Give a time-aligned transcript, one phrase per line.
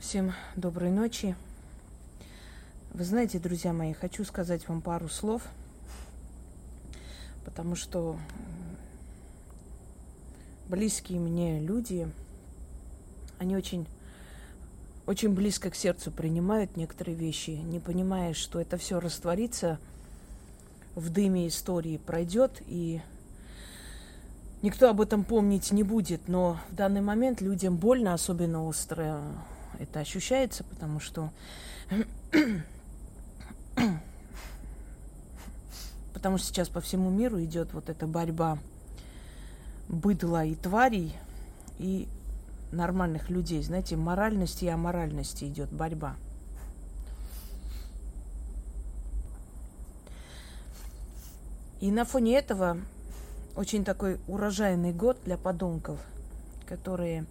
[0.00, 1.36] Всем доброй ночи.
[2.94, 5.42] Вы знаете, друзья мои, хочу сказать вам пару слов,
[7.44, 8.16] потому что
[10.70, 12.10] близкие мне люди,
[13.38, 13.86] они очень,
[15.04, 19.78] очень близко к сердцу принимают некоторые вещи, не понимая, что это все растворится
[20.94, 23.02] в дыме истории, пройдет, и
[24.62, 26.26] никто об этом помнить не будет.
[26.26, 29.22] Но в данный момент людям больно, особенно остро
[29.80, 31.30] это ощущается, потому что
[36.12, 38.58] Потому что сейчас по всему миру идет вот эта борьба
[39.88, 41.16] быдла и тварей
[41.78, 42.06] и
[42.72, 43.62] нормальных людей.
[43.62, 46.14] Знаете, моральности и аморальности идет борьба.
[51.80, 52.76] И на фоне этого
[53.56, 55.98] очень такой урожайный год для подонков,
[56.66, 57.24] которые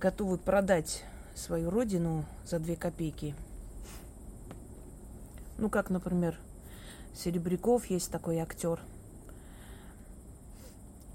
[0.00, 1.04] готовы продать
[1.36, 3.36] свою родину за две копейки–
[5.60, 6.36] ну, как, например,
[7.14, 8.80] Серебряков есть такой актер,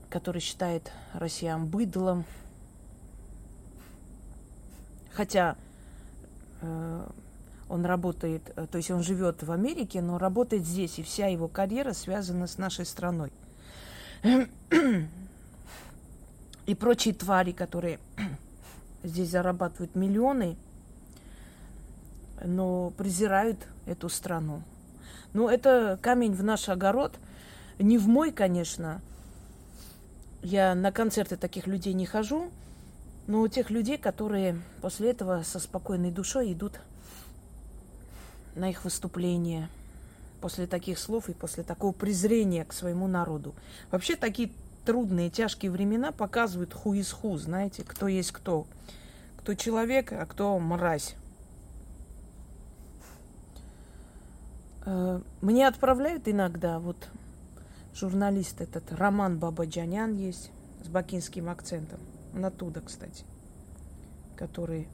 [0.07, 2.25] который считает россиян быдлом.
[5.11, 5.55] Хотя
[6.61, 7.07] э,
[7.69, 11.47] он работает, э, то есть он живет в Америке, но работает здесь, и вся его
[11.47, 13.31] карьера связана с нашей страной.
[16.67, 17.99] И прочие твари, которые
[19.05, 20.57] здесь зарабатывают миллионы,
[22.43, 24.61] но презирают эту страну.
[25.33, 27.17] Ну, это камень в наш огород.
[27.79, 29.01] Не в мой, конечно.
[30.41, 32.49] Я на концерты таких людей не хожу,
[33.27, 36.79] но у тех людей, которые после этого со спокойной душой идут
[38.55, 39.69] на их выступление
[40.41, 43.55] после таких слов и после такого презрения к своему народу.
[43.91, 44.51] Вообще такие
[44.85, 48.67] трудные, тяжкие времена показывают ху из ху, знаете, кто есть кто.
[49.37, 51.15] Кто человек, а кто мразь.
[54.85, 57.09] Э, мне отправляют иногда, вот
[57.93, 60.51] журналист этот, Роман Бабаджанян есть,
[60.83, 61.99] с бакинским акцентом.
[62.33, 63.25] Он оттуда, кстати,
[64.35, 64.87] который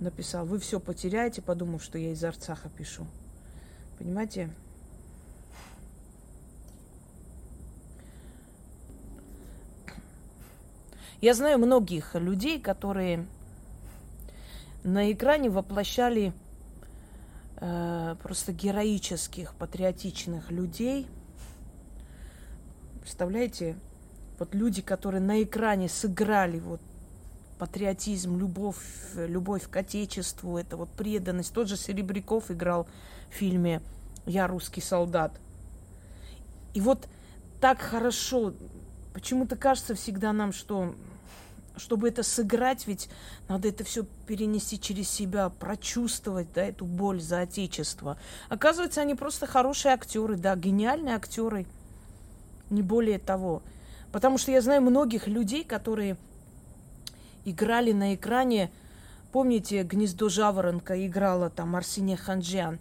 [0.00, 3.06] написал, вы все потеряете, подумав, что я из Арцаха пишу.
[3.98, 4.50] Понимаете?
[11.24, 13.24] Я знаю многих людей, которые
[14.82, 16.34] на экране воплощали
[17.56, 21.06] э, просто героических, патриотичных людей.
[23.00, 23.74] Представляете,
[24.38, 26.82] вот люди, которые на экране сыграли вот
[27.58, 28.76] патриотизм, любовь,
[29.14, 31.54] любовь к Отечеству, это вот преданность.
[31.54, 32.86] Тот же Серебряков играл
[33.30, 33.80] в фильме
[34.26, 35.40] «Я русский солдат».
[36.74, 37.08] И вот
[37.62, 38.52] так хорошо,
[39.14, 40.94] почему-то кажется всегда нам, что
[41.76, 43.08] чтобы это сыграть, ведь
[43.48, 48.18] надо это все перенести через себя, прочувствовать, да, эту боль за отечество.
[48.48, 51.66] Оказывается, они просто хорошие актеры, да, гениальные актеры,
[52.70, 53.62] не более того.
[54.12, 56.16] Потому что я знаю многих людей, которые
[57.44, 58.70] играли на экране,
[59.32, 62.78] помните, «Гнездо жаворонка» играла там Арсения Ханджиан.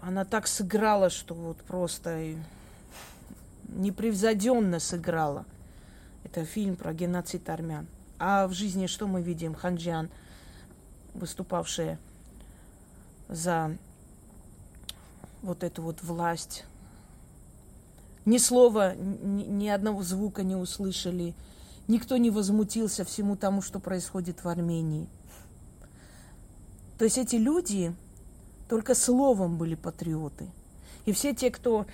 [0.00, 2.36] Она так сыграла, что вот просто
[3.68, 5.44] непревзойденно сыграла.
[6.24, 7.86] Это фильм про геноцид армян.
[8.18, 9.54] А в жизни что мы видим?
[9.54, 10.08] Ханджиан,
[11.14, 11.98] выступавшая
[13.28, 13.76] за
[15.42, 16.64] вот эту вот власть.
[18.24, 21.34] Ни слова, ни, ни одного звука не услышали.
[21.88, 25.08] Никто не возмутился всему тому, что происходит в Армении.
[26.98, 27.92] То есть эти люди
[28.68, 30.48] только словом были патриоты.
[31.04, 31.86] И все те, кто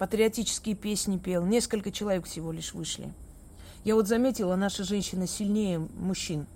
[0.00, 1.44] патриотические песни пел.
[1.44, 3.12] Несколько человек всего лишь вышли.
[3.84, 6.46] Я вот заметила, наша женщина сильнее мужчин.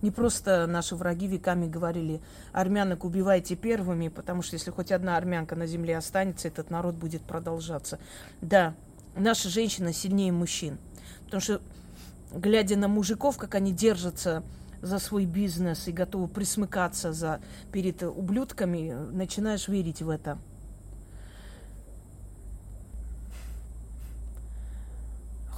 [0.00, 2.20] Не просто наши враги веками говорили,
[2.52, 7.22] армянок убивайте первыми, потому что если хоть одна армянка на земле останется, этот народ будет
[7.22, 7.98] продолжаться.
[8.40, 8.74] Да,
[9.16, 10.78] наша женщина сильнее мужчин.
[11.24, 11.60] Потому что,
[12.32, 14.44] глядя на мужиков, как они держатся
[14.82, 17.40] за свой бизнес и готовы присмыкаться за,
[17.72, 20.38] перед ублюдками, начинаешь верить в это.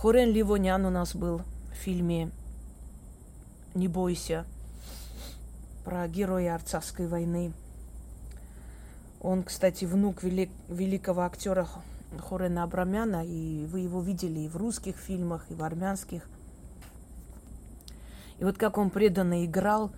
[0.05, 1.41] Хорен Ливонян у нас был
[1.73, 2.31] в фильме
[3.73, 4.45] «Не бойся»
[5.83, 7.55] про героя Арцахской войны.
[9.23, 11.67] Он, кстати, внук велик, великого актера
[12.19, 16.29] Хорена Абрамяна, и вы его видели и в русских фильмах, и в армянских.
[18.39, 19.91] И вот как он преданно играл,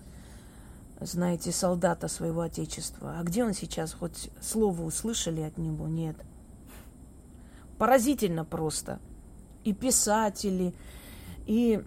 [1.00, 3.16] знаете, солдата своего отечества.
[3.18, 3.92] А где он сейчас?
[3.92, 5.88] Хоть слово услышали от него?
[5.88, 6.14] Нет.
[7.76, 9.00] Поразительно просто–
[9.66, 10.72] и писатели,
[11.44, 11.82] и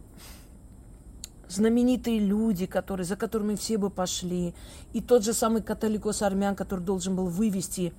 [1.48, 4.54] знаменитые люди, которые, за которыми все бы пошли,
[4.92, 7.94] и тот же самый католикос армян, который должен был вывести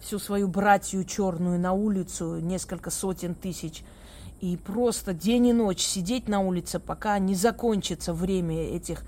[0.00, 3.84] всю свою братью черную на улицу, несколько сотен тысяч,
[4.40, 9.04] и просто день и ночь сидеть на улице, пока не закончится время этих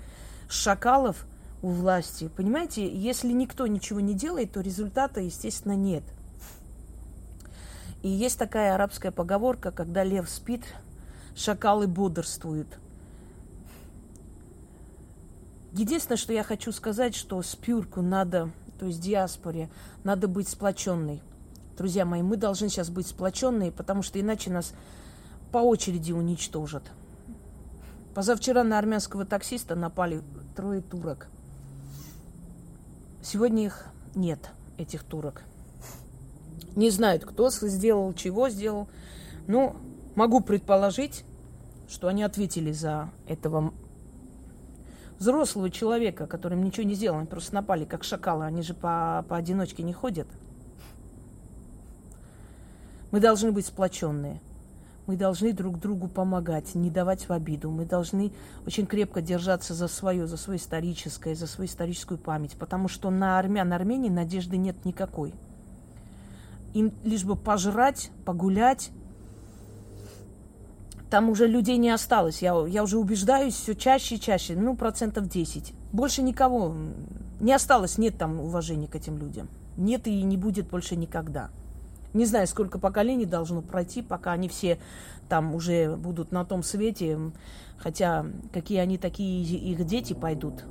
[0.47, 1.27] шакалов
[1.61, 2.29] у власти.
[2.35, 6.03] Понимаете, если никто ничего не делает, то результата, естественно, нет.
[8.03, 10.63] И есть такая арабская поговорка, когда лев спит,
[11.35, 12.67] шакалы бодрствуют–
[15.77, 18.49] Единственное, что я хочу сказать, что спюрку надо,
[18.79, 19.69] то есть диаспоре,
[20.03, 21.21] надо быть сплоченной.
[21.77, 24.73] Друзья мои, мы должны сейчас быть сплоченные, потому что иначе нас
[25.51, 26.81] по очереди уничтожат.
[28.15, 30.23] Позавчера на армянского таксиста напали
[30.55, 31.27] трое турок.
[33.21, 33.85] Сегодня их
[34.15, 34.49] нет,
[34.79, 35.43] этих турок.
[36.77, 38.87] Не знают, кто сделал, чего сделал.
[39.47, 39.75] Но
[40.13, 41.25] могу предположить,
[41.89, 43.73] что они ответили за этого
[45.17, 49.81] взрослого человека, которым ничего не сделал, они просто напали, как шакалы, они же по, поодиночке
[49.81, 50.27] не ходят.
[53.09, 54.39] Мы должны быть сплоченные.
[55.07, 57.71] Мы должны друг другу помогать, не давать в обиду.
[57.71, 58.31] Мы должны
[58.67, 62.55] очень крепко держаться за свое, за свое историческое, за свою историческую память.
[62.59, 65.33] Потому что на армян Армении надежды нет никакой.
[66.77, 68.91] Им лишь бы пожрать, погулять,
[71.09, 72.43] там уже людей не осталось.
[72.43, 74.55] Я, я уже убеждаюсь все чаще и чаще.
[74.55, 75.73] Ну, процентов 10.
[75.91, 76.75] Больше никого
[77.39, 77.97] не осталось.
[77.97, 79.49] Нет там уважения к этим людям.
[79.75, 81.49] Нет и не будет больше никогда.
[82.13, 84.77] Не знаю, сколько поколений должно пройти, пока они все
[85.27, 87.17] там уже будут на том свете.
[87.79, 90.63] Хотя какие они такие их дети пойдут.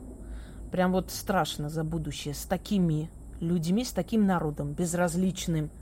[0.71, 2.33] Прям вот страшно за будущее.
[2.33, 3.11] С такими
[3.41, 5.69] людьми, с таким народом, безразличным–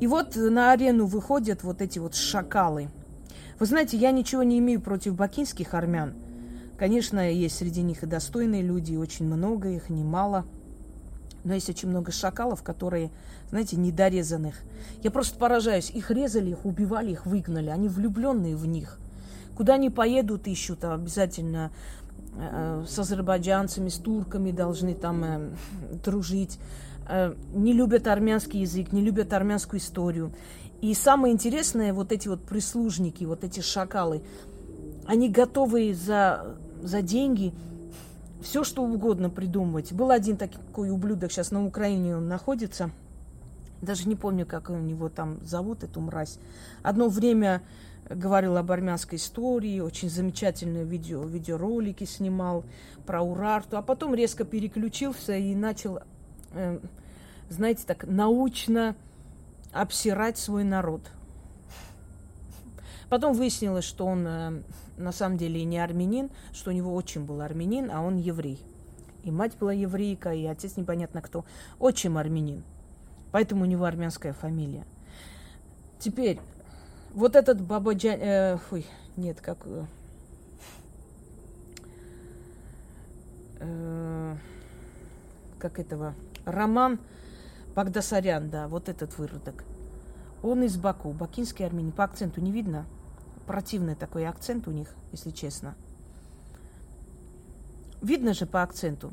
[0.00, 2.88] И вот на арену выходят вот эти вот шакалы.
[3.58, 6.14] Вы знаете, я ничего не имею против бакинских армян.
[6.78, 10.46] Конечно, есть среди них и достойные люди, и очень много их, немало.
[11.44, 13.10] Но есть очень много шакалов, которые,
[13.50, 14.54] знаете, недорезанных.
[15.02, 15.90] Я просто поражаюсь.
[15.90, 17.68] Их резали, их убивали, их выгнали.
[17.68, 18.98] Они влюбленные в них.
[19.54, 21.70] Куда они поедут, ищут обязательно
[22.38, 25.50] э, с азербайджанцами, с турками должны там э,
[26.04, 26.58] дружить.
[27.08, 30.32] Э, не любят армянский язык, не любят армянскую историю.
[30.80, 34.22] И самое интересное, вот эти вот прислужники, вот эти шакалы,
[35.06, 37.52] они готовы за, за деньги
[38.42, 39.92] все, что угодно придумывать.
[39.92, 42.90] Был один такой ублюдок, сейчас на Украине он находится,
[43.82, 46.38] даже не помню, как у него там зовут, эту мразь.
[46.82, 47.62] Одно время
[48.08, 52.64] говорил об армянской истории, очень замечательные видео, видеоролики снимал
[53.06, 56.00] про Урарту, а потом резко переключился и начал
[56.52, 56.78] э,
[57.48, 58.94] знаете, так научно
[59.72, 61.02] обсирать свой народ.
[63.08, 64.62] Потом выяснилось, что он э,
[64.96, 68.60] на самом деле не армянин, что у него очень был армянин, а он еврей.
[69.24, 71.44] И мать была еврейка, и отец непонятно кто.
[71.78, 72.62] Отчим армянин.
[73.32, 74.84] Поэтому у него армянская фамилия.
[75.98, 76.40] Теперь,
[77.12, 78.18] вот этот Бабаджан...
[78.20, 78.86] Э, фуй,
[79.16, 79.58] нет, как...
[79.66, 79.84] Э,
[83.60, 84.36] э
[85.58, 86.14] как этого...
[86.44, 86.98] Роман
[87.74, 89.64] Багдасарян, да, вот этот выродок.
[90.42, 91.92] Он из Баку, бакинский армянин.
[91.92, 92.86] По акценту не видно.
[93.46, 95.74] Противный такой акцент у них, если честно.
[98.00, 99.12] Видно же по акценту.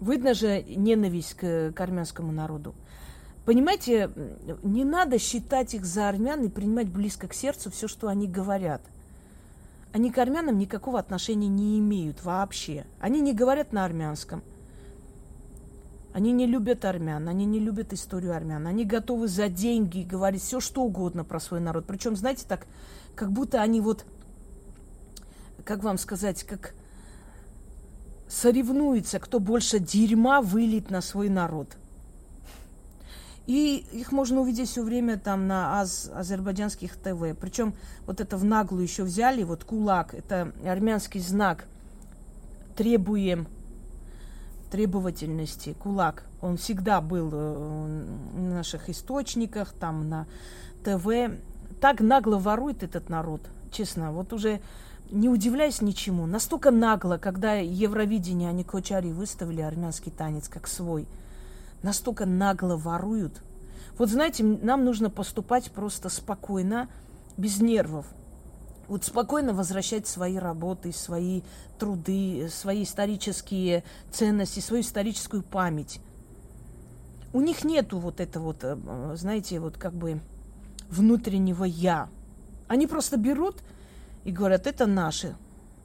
[0.00, 2.74] Видно же ненависть к, к армянскому народу.
[3.44, 4.10] Понимаете,
[4.62, 8.82] не надо считать их за армян и принимать близко к сердцу все, что они говорят.
[9.92, 12.84] Они к армянам никакого отношения не имеют вообще.
[13.00, 14.42] Они не говорят на армянском–
[16.18, 18.66] они не любят армян, они не любят историю армян.
[18.66, 21.84] Они готовы за деньги говорить все, что угодно про свой народ.
[21.86, 22.66] Причем, знаете, так,
[23.14, 24.04] как будто они вот,
[25.62, 26.74] как вам сказать, как
[28.26, 31.76] соревнуются, кто больше дерьма вылит на свой народ.
[33.46, 37.38] И их можно увидеть все время там на аз, азербайджанских ТВ.
[37.40, 37.74] Причем
[38.06, 41.68] вот это в наглую еще взяли, вот кулак, это армянский знак.
[42.74, 43.46] Требуем
[44.70, 50.26] требовательности, кулак, он всегда был э, в наших источниках, там на
[50.84, 51.06] ТВ.
[51.80, 54.12] Так нагло ворует этот народ, честно.
[54.12, 54.60] Вот уже
[55.10, 56.26] не удивляюсь ничему.
[56.26, 61.06] Настолько нагло, когда Евровидение, они Кочари выставили армянский танец как свой.
[61.82, 63.40] Настолько нагло воруют.
[63.96, 66.88] Вот знаете, нам нужно поступать просто спокойно,
[67.36, 68.06] без нервов
[68.88, 71.42] вот спокойно возвращать свои работы, свои
[71.78, 76.00] труды, свои исторические ценности, свою историческую память.
[77.32, 78.76] У них нету вот это вот, э,
[79.14, 80.20] знаете, вот как бы
[80.88, 82.08] внутреннего «я».
[82.66, 83.56] Они просто берут
[84.24, 85.36] и говорят, это наши,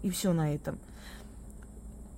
[0.01, 0.79] и все на этом.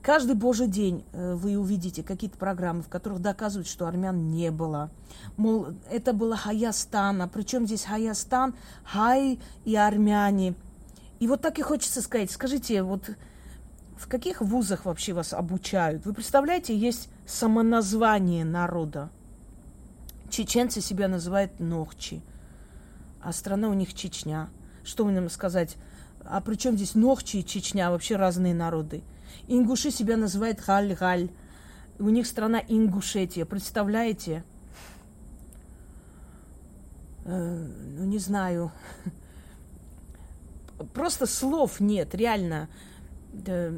[0.06, 4.92] Каждый божий день э, вы увидите какие-то программы, в которых доказывают, что армян не было.
[5.36, 10.54] Мол, это было Хаястан, а причем здесь Хаястан, Хай и армяне.
[11.26, 13.10] И вот так и хочется сказать, скажите, вот
[13.98, 16.06] в каких вузах вообще вас обучают?
[16.06, 19.10] Вы представляете, есть самоназвание народа.
[20.30, 22.22] Чеченцы себя называют Нохчи,
[23.24, 24.52] а страна у них Чечня.
[24.84, 25.78] Что мне сказать?
[26.24, 27.90] А при чем здесь Нохчи и Чечня?
[27.90, 29.02] Вообще разные народы.
[29.48, 31.32] Ингуши себя называют Галь-Галь.
[31.98, 33.46] У них страна Ингушетия.
[33.46, 34.44] Представляете?
[37.24, 37.68] Э,
[37.98, 38.72] ну, не знаю.
[40.94, 42.68] Просто слов нет, реально.
[43.34, 43.72] Да.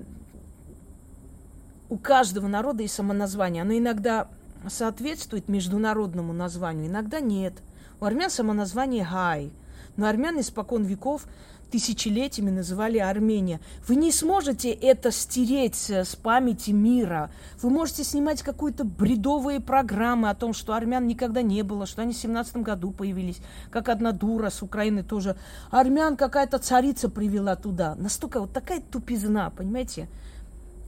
[1.89, 3.61] У каждого народа есть самоназвание.
[3.61, 4.27] Оно иногда
[4.67, 7.53] соответствует международному названию, иногда нет.
[7.99, 9.51] У армян самоназвание Гай.
[9.95, 11.25] Но армян испокон веков
[11.71, 13.59] тысячелетиями называли Армения.
[13.87, 17.31] Вы не сможете это стереть с памяти мира.
[17.61, 22.13] Вы можете снимать какую-то бредовые программы о том, что армян никогда не было, что они
[22.13, 23.39] в 17 году появились,
[23.71, 25.37] как одна дура с Украины тоже.
[25.69, 27.95] Армян какая-то царица привела туда.
[27.95, 30.07] Настолько вот такая тупизна, понимаете?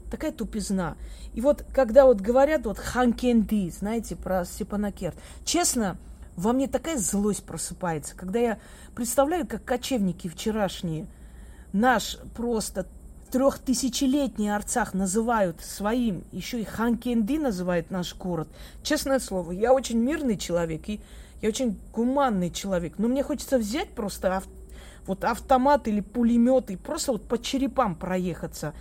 [0.10, 0.98] Такая тупизна.
[1.34, 5.98] И вот когда вот говорят вот ханкенди, знаете, про Степанакерт, честно,
[6.36, 8.60] во мне такая злость просыпается, когда я
[8.96, 11.08] представляю, как кочевники вчерашние
[11.74, 12.86] наш просто
[13.32, 18.48] трехтысячелетний Арцах называют своим, еще и Ханкенди называет наш город.
[18.84, 21.02] Честное слово, я очень мирный человек и
[21.42, 24.48] я очень гуманный человек, но мне хочется взять просто ав-
[25.06, 28.74] вот автомат или пулемет и просто вот по черепам проехаться.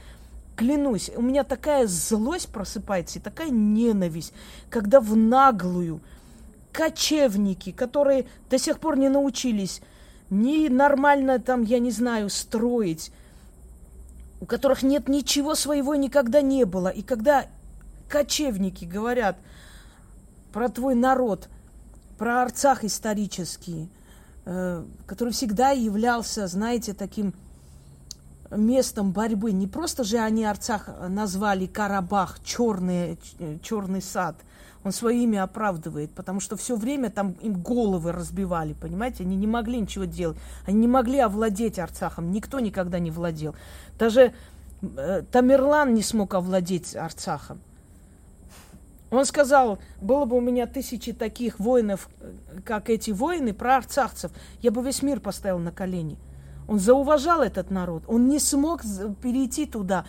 [0.56, 4.32] Клянусь, у меня такая злость просыпается и такая ненависть,
[4.70, 6.00] когда в наглую–
[6.72, 9.80] кочевники, которые до сих пор не научились
[10.30, 13.12] ни нормально там, я не знаю, строить,
[14.40, 16.88] у которых нет ничего своего никогда не было.
[16.88, 17.46] И когда
[18.08, 19.36] кочевники говорят
[20.52, 21.48] про твой народ,
[22.18, 23.90] про Арцах исторический,
[24.44, 27.34] э, который всегда являлся, знаете, таким
[28.50, 29.52] местом борьбы.
[29.52, 33.18] Не просто же они Арцах назвали Карабах, черный,
[33.62, 34.36] черный сад–
[34.88, 39.22] он свое имя оправдывает, потому что все время там им головы разбивали, понимаете?
[39.22, 40.38] Они не могли ничего делать.
[40.66, 42.32] Они не могли овладеть Арцахом.
[42.32, 43.54] Никто никогда не владел.
[43.98, 44.32] Даже
[44.80, 47.60] э, Тамерлан не смог овладеть Арцахом.
[49.10, 52.32] Он сказал, было бы у меня тысячи таких воинов, э,
[52.64, 56.16] как эти воины, про арцахцев, я бы весь мир поставил на колени.
[56.66, 58.04] Он зауважал этот народ.
[58.06, 58.80] Он не смог
[59.22, 60.06] перейти туда.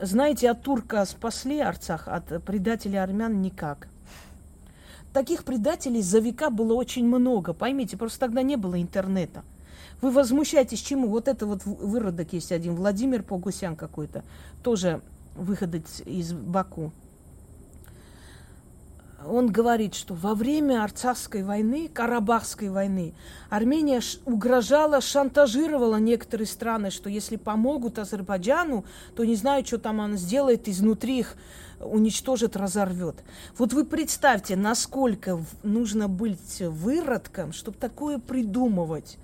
[0.00, 3.88] Знаете, от турка спасли Арцах, от предателей армян никак.
[5.14, 9.42] Таких предателей за века было очень много, поймите, просто тогда не было интернета.
[10.02, 11.08] Вы возмущаетесь чему?
[11.08, 14.22] Вот это вот выродок есть один, Владимир Погусян какой-то,
[14.62, 15.00] тоже
[15.34, 16.92] выходец из Баку
[19.28, 23.14] он говорит, что во время Арцахской войны, Карабахской войны,
[23.50, 30.16] Армения угрожала, шантажировала некоторые страны, что если помогут Азербайджану, то не знаю, что там она
[30.16, 31.36] сделает, изнутри их
[31.80, 33.22] уничтожит, разорвет.
[33.58, 39.18] Вот вы представьте, насколько нужно быть выродком, чтобы такое придумывать.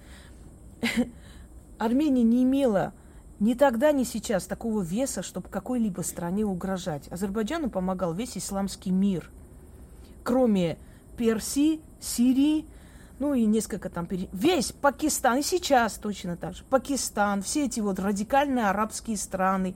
[1.78, 2.92] Армения не имела
[3.40, 7.08] ни тогда, ни сейчас такого веса, чтобы какой-либо стране угрожать.
[7.10, 9.30] Азербайджану помогал весь исламский мир–
[10.22, 10.78] кроме
[11.16, 12.66] Персии, Сирии,
[13.18, 17.98] ну и несколько там, весь Пакистан, и сейчас точно так же, Пакистан, все эти вот
[17.98, 19.74] радикальные арабские страны.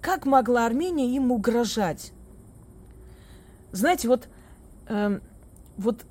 [0.00, 2.12] Как могла Армения им угрожать?
[3.72, 4.28] Знаете, вот,
[4.88, 5.20] э,
[5.76, 6.04] вот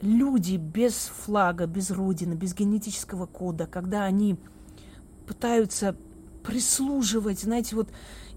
[0.00, 4.36] люди без флага, без родины, без генетического кода, когда они
[5.26, 5.96] пытаются
[6.42, 7.88] прислуживать, знаете, вот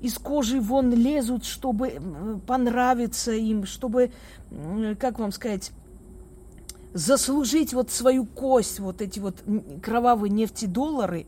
[0.02, 2.00] из кожи вон лезут, чтобы
[2.48, 4.12] понравиться им, чтобы,
[5.00, 5.72] как вам сказать,
[6.94, 9.44] заслужить вот свою кость, вот эти вот
[9.82, 11.26] кровавые нефтедоллары,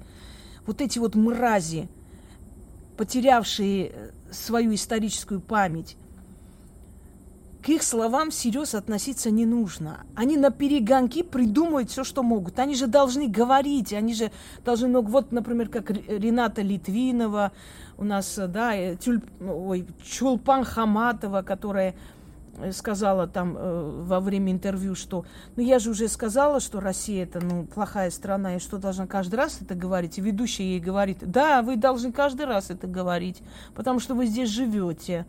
[0.65, 1.87] вот эти вот мрази,
[2.97, 5.97] потерявшие э, свою историческую память,
[7.61, 10.05] к их словам всерьез относиться не нужно.
[10.15, 12.59] Они на перегонки придумывают все, что могут.
[12.59, 14.31] Они же должны говорить, они же
[14.65, 17.51] должны, ну, вот, например, как Рената Литвинова,
[17.97, 21.93] у нас, да, э, Тюль, ой, Чулпан Хаматова, которая
[22.57, 25.23] э, сказала там э, во время интервью, что
[25.55, 29.35] ну я же уже сказала, что Россия это ну плохая страна, и что должна каждый
[29.35, 30.17] раз это говорить.
[30.17, 33.43] И ведущая ей говорит, да, вы должны каждый раз это говорить,
[33.75, 35.27] потому что вы здесь живете.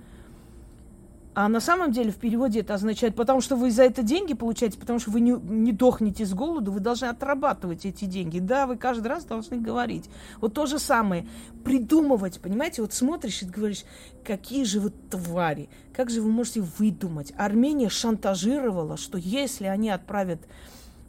[1.34, 4.78] А на самом деле в переводе это означает, потому что вы за это деньги получаете,
[4.78, 8.38] потому что вы не, не дохнете с голоду, вы должны отрабатывать эти деньги.
[8.38, 10.10] Да, вы каждый раз должны говорить.
[10.42, 11.26] Вот то же самое.
[11.64, 12.82] Придумывать, понимаете?
[12.82, 13.84] Вот смотришь и говоришь,
[14.24, 17.32] какие же вы твари, как же вы можете выдумать?
[17.38, 20.40] Армения шантажировала, что если они отправят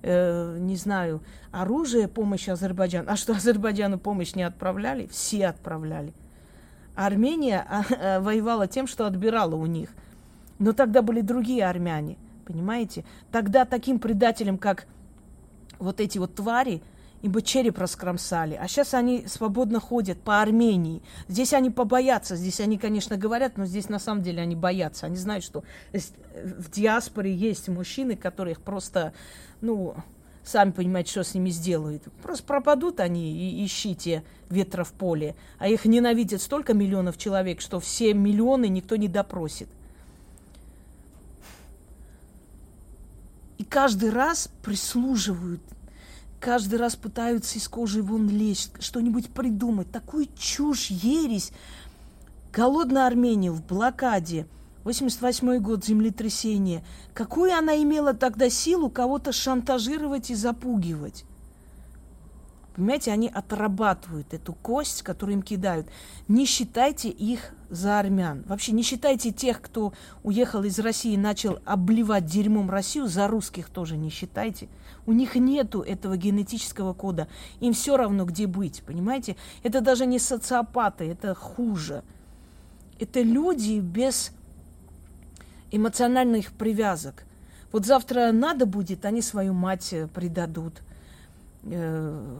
[0.03, 3.11] э, не знаю, оружие, помощь Азербайджану.
[3.11, 5.07] А что Азербайджану помощь не отправляли?
[5.07, 6.13] Все отправляли.
[6.95, 9.89] Армения а, а, воевала тем, что отбирала у них.
[10.63, 13.03] Но тогда были другие армяне, понимаете?
[13.33, 14.87] Тогда таким предателям, как
[15.77, 16.81] вот эти вот твари,
[17.21, 18.53] им бы череп раскромсали.
[18.55, 21.01] А сейчас они свободно ходят по Армении.
[21.27, 22.37] Здесь они побоятся.
[22.37, 25.05] Здесь они, конечно, говорят, но здесь на самом деле они боятся.
[25.05, 29.11] Они знают, что в диаспоре есть мужчины, которых просто,
[29.59, 29.95] ну,
[30.45, 32.03] сами понимаете, что с ними сделают.
[32.21, 35.35] Просто пропадут они и ищите ветра в поле.
[35.59, 39.67] А их ненавидят столько миллионов человек, что все миллионы никто не допросит.
[43.63, 45.61] И каждый раз прислуживают,
[46.41, 49.89] каждый раз пытаются из кожи вон лезть, что-нибудь придумать.
[49.89, 51.53] Такую чушь, ересь.
[52.51, 54.47] Голодная Армения в блокаде.
[54.83, 56.83] 88 год, землетрясение.
[57.13, 61.23] Какую она имела тогда силу кого-то шантажировать и запугивать?
[62.75, 65.87] Понимаете, они отрабатывают эту кость, которую им кидают.
[66.27, 68.43] Не считайте их за армян.
[68.47, 73.69] Вообще не считайте тех, кто уехал из России и начал обливать дерьмом Россию, за русских
[73.69, 74.69] тоже не считайте.
[75.05, 77.27] У них нету этого генетического кода.
[77.59, 79.35] Им все равно, где быть, понимаете?
[79.61, 82.03] Это даже не социопаты, это хуже.
[82.99, 84.31] Это люди без
[85.69, 87.25] эмоциональных привязок.
[87.71, 90.81] Вот завтра надо будет, они свою мать предадут
[91.65, 92.37] Э,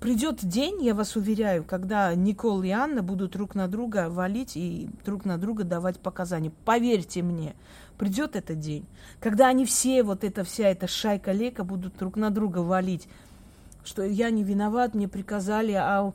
[0.00, 4.88] придет день, я вас уверяю, когда Никол и Анна будут друг на друга валить и
[5.04, 6.52] друг на друга давать показания.
[6.64, 7.54] Поверьте мне,
[7.96, 8.86] придет этот день,
[9.20, 13.08] когда они все, вот эта вся эта шайка лека будут друг на друга валить
[13.84, 16.12] что я не виноват, мне приказали, а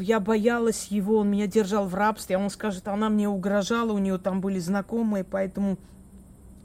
[0.00, 3.98] я боялась его, он меня держал в рабстве, а он скажет, она мне угрожала, у
[3.98, 5.78] нее там были знакомые, поэтому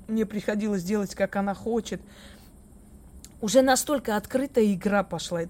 [0.09, 2.01] мне приходилось делать, как она хочет.
[3.41, 5.41] Уже настолько открытая игра пошла,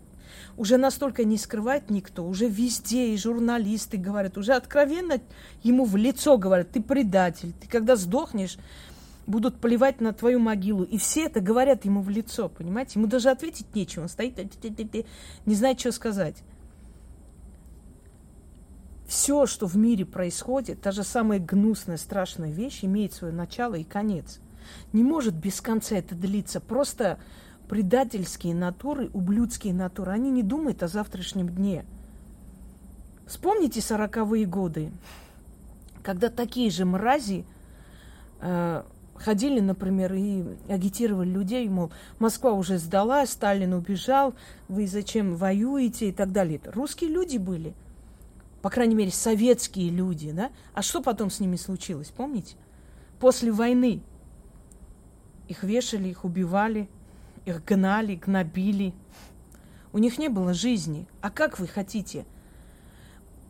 [0.58, 5.20] уже настолько не скрывает никто, уже везде и журналисты говорят, уже откровенно
[5.62, 8.58] ему в лицо говорят, ты предатель, ты когда сдохнешь,
[9.28, 10.84] будут плевать на твою могилу.
[10.84, 13.00] И все это говорят ему в лицо, понимаете?
[13.00, 14.40] Ему даже ответить нечего, он стоит,
[15.46, 16.38] не знает, что сказать.
[19.06, 23.84] Все, что в мире происходит, та же самая гнусная, страшная вещь, имеет свое начало и
[23.84, 24.40] конец.
[24.94, 26.62] Не может без конца это длиться.
[26.62, 27.20] Просто
[27.72, 31.86] предательские натуры, ублюдские натуры, они не думают о завтрашнем дне.
[33.26, 34.92] Вспомните сороковые годы,
[36.04, 37.46] когда такие же мрази
[38.42, 38.84] э,
[39.16, 44.36] ходили, например, и агитировали людей, мол, Москва уже сдала, Сталин убежал,
[44.68, 46.60] вы зачем воюете и так далее.
[46.66, 47.74] Русские люди были,
[48.62, 50.52] по крайней мере, советские люди, да?
[50.74, 52.58] А что потом с ними случилось, помните?
[53.18, 54.02] После войны
[55.48, 56.90] их вешали, их убивали–
[57.46, 58.94] их гнали, гнобили.
[59.94, 61.08] У них не было жизни.
[61.22, 62.26] А как вы хотите?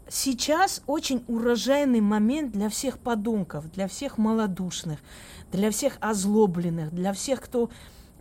[0.10, 5.00] Сейчас очень урожайный момент для всех подонков, для всех малодушных,
[5.52, 7.70] для всех озлобленных, для всех, кто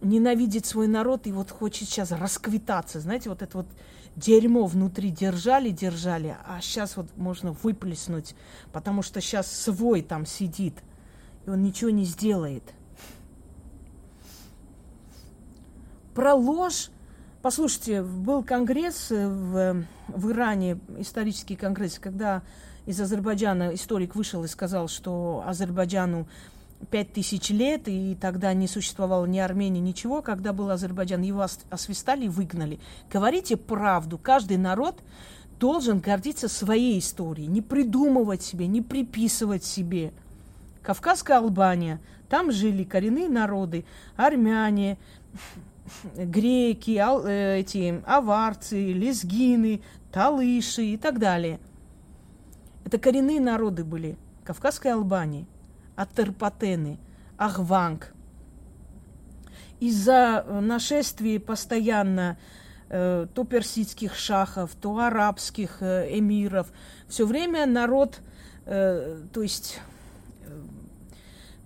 [0.00, 3.00] ненавидит свой народ и вот хочет сейчас расквитаться.
[3.00, 3.66] Знаете, вот это вот
[4.14, 8.36] дерьмо внутри держали, держали, а сейчас вот можно выплеснуть,
[8.72, 10.74] потому что сейчас свой там сидит,
[11.46, 12.62] и он ничего не сделает–
[16.14, 16.90] Про ложь.
[17.40, 22.42] Послушайте, был конгресс э, в, в Иране, исторический конгресс, когда
[22.84, 26.26] из Азербайджана историк вышел и сказал, что Азербайджану
[26.90, 30.20] пять тысяч лет, и тогда не существовало ни Армении, ничего.
[30.20, 32.80] Когда был Азербайджан, его освистали и выгнали.
[33.10, 34.18] Говорите правду.
[34.18, 34.98] Каждый народ
[35.60, 40.12] должен гордиться своей историей, не придумывать себе, не приписывать себе.
[40.82, 43.84] Кавказская Албания, там жили коренные народы,
[44.16, 44.98] армяне,
[46.14, 51.60] греки, ал, э, эти аварцы, лезгины, талыши и так далее.
[52.84, 55.46] Это коренные народы были Кавказской Албании,
[55.96, 56.98] Атерпатены,
[57.36, 58.12] Ахванг.
[59.78, 62.38] Из-за э, нашествий постоянно
[62.88, 66.72] э, то персидских шахов, то арабских эмиров,
[67.08, 68.20] все время народ,
[68.64, 69.80] то есть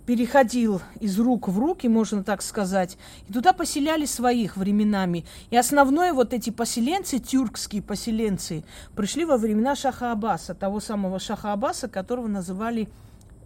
[0.06, 5.24] переходил из рук в руки, можно так сказать, и туда поселяли своих временами.
[5.50, 8.64] И основное вот эти поселенцы, тюркские поселенцы,
[8.94, 12.88] пришли во времена Шаха Аббаса, того самого Шаха Аббаса, которого называли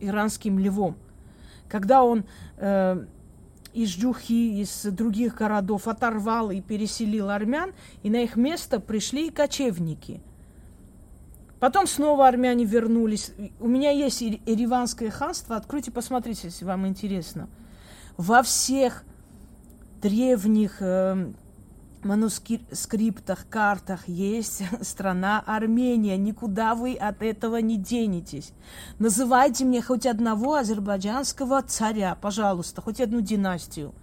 [0.01, 0.97] иранским львом.
[1.69, 2.25] когда он
[2.57, 3.05] э,
[3.75, 10.21] из Джухи, из других городов оторвал и переселил армян, и на их место пришли кочевники.
[11.61, 13.33] Потом снова армяне вернулись.
[13.59, 15.57] У меня есть Ириванское ханство.
[15.57, 17.49] Откройте, посмотрите, если вам интересно.
[18.17, 19.05] Во всех
[20.01, 21.33] древних э,
[22.05, 26.17] манускриптах, картах есть страна Армения.
[26.17, 28.53] Никуда вы от этого не денетесь.
[28.99, 33.95] Называйте мне хоть одного азербайджанского царя, пожалуйста, хоть одну династию.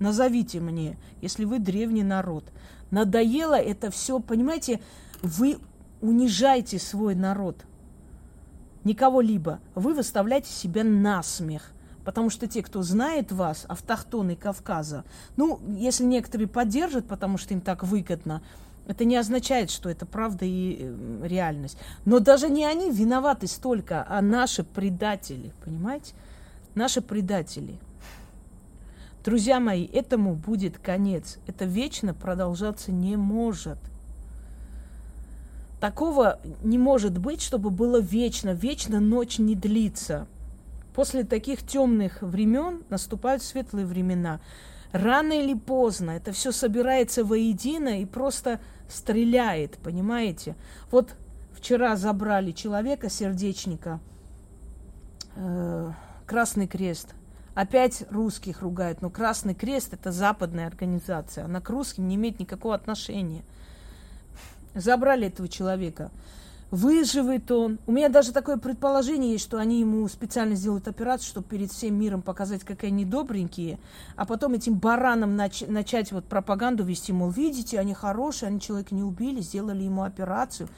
[0.00, 2.44] Назовите мне, если вы древний народ.
[2.90, 4.80] Надоело это все, понимаете,
[5.22, 5.58] вы
[6.04, 7.64] унижаете свой народ.
[8.84, 9.60] Никого-либо.
[9.74, 11.70] Вы выставляете себя на смех.
[12.04, 15.04] Потому что те, кто знает вас, автохтоны Кавказа,
[15.36, 18.42] ну, если некоторые поддержат, потому что им так выгодно,
[18.86, 21.78] это не означает, что это правда и э, реальность.
[22.04, 26.12] Но даже не они виноваты столько, а наши предатели, понимаете?
[26.74, 27.78] Наши предатели.
[29.24, 31.38] Друзья мои, этому будет конец.
[31.46, 33.78] Это вечно продолжаться не может.
[35.84, 38.54] Такого не может быть, чтобы было вечно.
[38.54, 40.26] Вечно ночь не длится.
[40.94, 44.40] После таких темных времен наступают светлые времена.
[44.92, 50.56] Рано или поздно это все собирается воедино и просто стреляет, понимаете?
[50.90, 51.16] Вот
[51.52, 54.00] вчера забрали человека, сердечника,
[55.36, 55.92] э,
[56.24, 57.14] Красный Крест.
[57.52, 62.74] Опять русских ругают, но Красный Крест это западная организация, она к русским не имеет никакого
[62.74, 63.44] отношения.
[64.74, 66.10] Забрали этого человека
[66.74, 67.78] выживет он.
[67.86, 71.94] У меня даже такое предположение есть, что они ему специально сделают операцию, чтобы перед всем
[71.94, 73.78] миром показать, какие они добренькие,
[74.16, 78.92] а потом этим баранам нач- начать вот пропаганду вести, мол, видите, они хорошие, они человека
[78.92, 80.68] не убили, сделали ему операцию.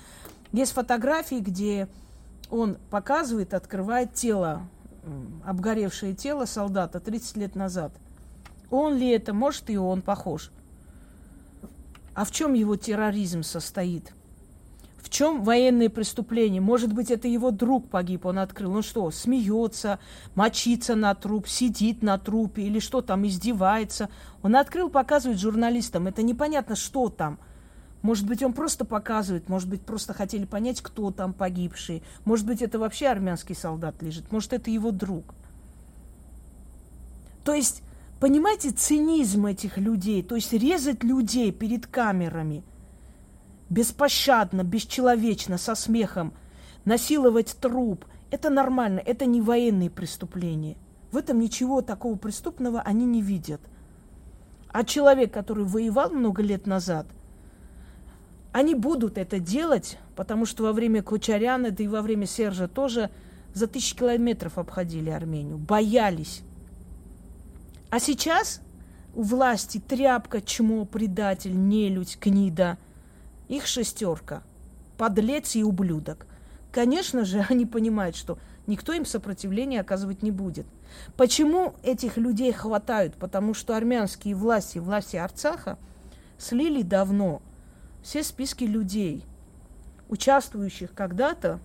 [0.52, 1.88] Есть фотографии, где
[2.50, 4.68] он показывает, открывает тело,
[5.44, 7.92] обгоревшее тело солдата 30 лет назад.
[8.70, 9.32] Он ли это?
[9.32, 10.50] Может, и он похож.
[12.16, 14.14] А в чем его терроризм состоит?
[14.96, 16.62] В чем военные преступления?
[16.62, 18.72] Может быть, это его друг погиб, он открыл.
[18.74, 19.98] Он что, смеется,
[20.34, 24.08] мочится на труп, сидит на трупе или что там, издевается.
[24.42, 26.06] Он открыл, показывает журналистам.
[26.06, 27.38] Это непонятно, что там.
[28.00, 32.02] Может быть, он просто показывает, может быть, просто хотели понять, кто там погибший.
[32.24, 35.34] Может быть, это вообще армянский солдат лежит, может, это его друг.
[37.44, 37.82] То есть,
[38.20, 42.64] понимаете, цинизм этих людей, то есть резать людей перед камерами–
[43.68, 46.34] беспощадно, бесчеловечно, со смехом,
[46.84, 48.04] насиловать труп.
[48.30, 50.76] Это нормально, это не военные преступления.
[51.12, 53.60] В этом ничего такого преступного они не видят.
[54.68, 57.06] А человек, который воевал много лет назад,
[58.52, 63.10] они будут это делать, потому что во время Кучаряна, да и во время Сержа тоже
[63.54, 66.42] за тысячи километров обходили Армению, боялись.
[67.90, 68.60] А сейчас
[69.14, 72.78] у власти тряпка, чмо, предатель, нелюдь, гнида–
[73.48, 74.42] их шестерка.
[74.96, 76.26] Подлец и ублюдок.
[76.72, 80.66] Конечно же, они понимают, что никто им сопротивления оказывать не будет.
[81.16, 83.14] Почему этих людей хватают?
[83.14, 85.78] Потому что армянские власти, власти Арцаха,
[86.38, 87.42] слили давно
[88.02, 89.24] все списки людей,
[90.08, 91.60] участвующих когда-то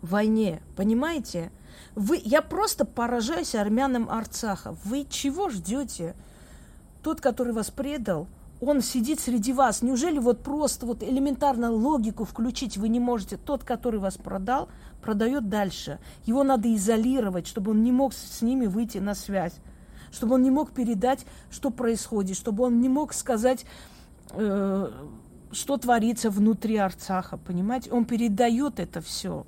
[0.00, 0.60] в войне.
[0.76, 1.50] Понимаете?
[1.94, 4.76] Вы, я просто поражаюсь армянам Арцаха.
[4.84, 6.14] Вы чего ждете?
[7.02, 8.26] Тот, который вас предал–
[8.64, 9.82] он сидит среди вас.
[9.82, 13.36] Неужели вот просто вот элементарно логику включить вы не можете?
[13.36, 14.68] Тот, который вас продал,
[15.02, 15.98] продает дальше.
[16.26, 19.54] Его надо изолировать, чтобы он не мог с ними выйти на связь,
[20.12, 23.66] чтобы он не мог передать, что происходит, чтобы он не мог сказать,
[24.30, 24.90] э,
[25.50, 27.90] что творится внутри Арцаха, понимаете?
[27.90, 29.44] Он передает это все.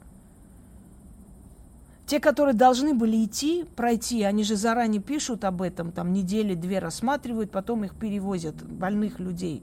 [2.07, 6.79] Те, которые должны были идти, пройти, они же заранее пишут об этом, там недели две
[6.79, 9.63] рассматривают, потом их перевозят, больных людей,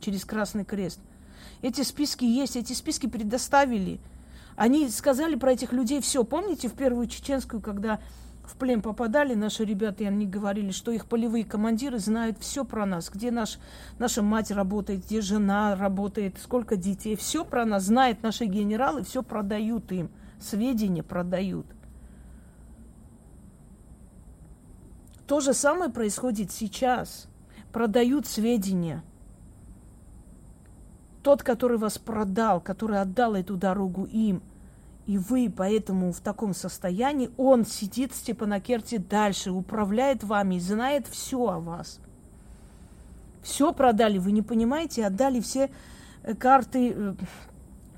[0.00, 1.00] через Красный Крест.
[1.62, 4.00] Эти списки есть, эти списки предоставили.
[4.54, 6.24] Они сказали про этих людей все.
[6.24, 8.00] Помните в первую чеченскую, когда
[8.44, 12.84] в плен попадали наши ребята, и они говорили, что их полевые командиры знают все про
[12.84, 13.58] нас, где наш,
[13.98, 19.22] наша мать работает, где жена работает, сколько детей, все про нас знают наши генералы, все
[19.22, 21.66] продают им, сведения продают.
[25.28, 27.28] То же самое происходит сейчас.
[27.70, 29.04] Продают сведения.
[31.22, 34.42] Тот, который вас продал, который отдал эту дорогу им,
[35.06, 41.06] и вы поэтому в таком состоянии, он сидит в Степанакерте дальше, управляет вами и знает
[41.06, 42.00] все о вас.
[43.42, 45.70] Все продали, вы не понимаете, отдали все
[46.22, 47.14] э, карты, э,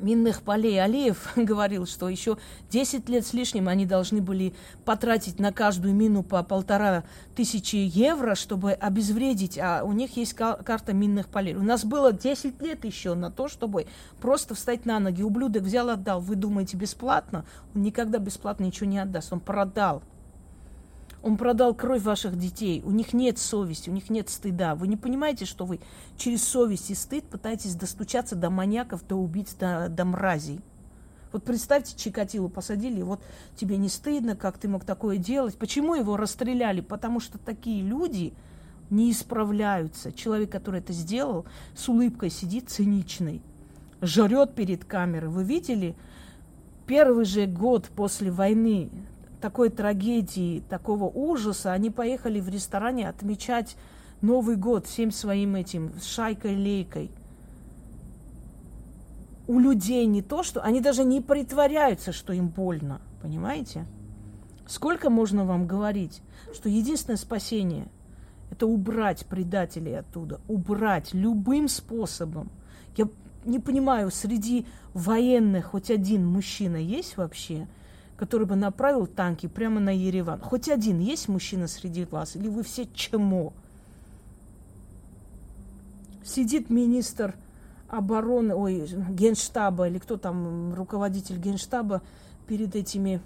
[0.00, 0.82] минных полей.
[0.82, 2.38] Алиев говорил, что еще
[2.70, 8.34] 10 лет с лишним они должны были потратить на каждую мину по полтора тысячи евро,
[8.34, 11.54] чтобы обезвредить, а у них есть карта минных полей.
[11.54, 13.86] У нас было 10 лет еще на то, чтобы
[14.20, 15.22] просто встать на ноги.
[15.22, 16.20] Ублюдок взял, отдал.
[16.20, 17.44] Вы думаете, бесплатно?
[17.74, 19.32] Он никогда бесплатно ничего не отдаст.
[19.32, 20.02] Он продал.
[21.22, 22.83] Он продал кровь ваших детей.
[22.85, 24.74] У них нет совести, у них нет стыда.
[24.74, 25.80] Вы не понимаете, что вы
[26.16, 30.61] через совесть и стыд пытаетесь достучаться до маньяков, до убийц, до, до мразей.
[31.33, 33.22] Вот представьте, Чикатилу посадили, вот
[33.54, 35.56] тебе не стыдно, как ты мог такое делать.
[35.56, 36.80] Почему его расстреляли?
[36.80, 38.33] Потому что такие люди
[38.88, 40.12] не исправляются.
[40.12, 41.44] Человек, который это сделал,
[41.76, 43.42] с улыбкой сидит циничный,
[44.00, 45.30] жрет перед камерой.
[45.30, 45.94] Вы видели?
[46.87, 48.90] Первый же год после войны
[49.40, 53.76] такой трагедии, такого ужаса, они поехали в ресторане отмечать
[54.20, 57.11] Новый год всем своим этим, шайкой-лейкой.
[59.46, 60.61] У людей не то, что...
[60.62, 63.00] Они даже не притворяются, что им больно.
[63.22, 63.87] Понимаете?
[64.66, 66.20] Сколько можно вам говорить,
[66.55, 67.88] что единственное спасение–
[68.50, 70.40] это убрать предателей оттуда.
[70.48, 72.50] Убрать любым способом.
[72.96, 73.09] Я
[73.44, 77.66] не понимаю, среди военных хоть один мужчина есть вообще–
[78.20, 80.40] который бы направил танки прямо на Ереван.
[80.40, 82.37] Хоть один есть мужчина среди вас?
[82.37, 83.54] Или вы все чему?
[86.22, 87.35] Сидит министр
[87.88, 92.02] обороны, ой, генштаба, или кто там, руководитель генштаба
[92.46, 93.22] перед этими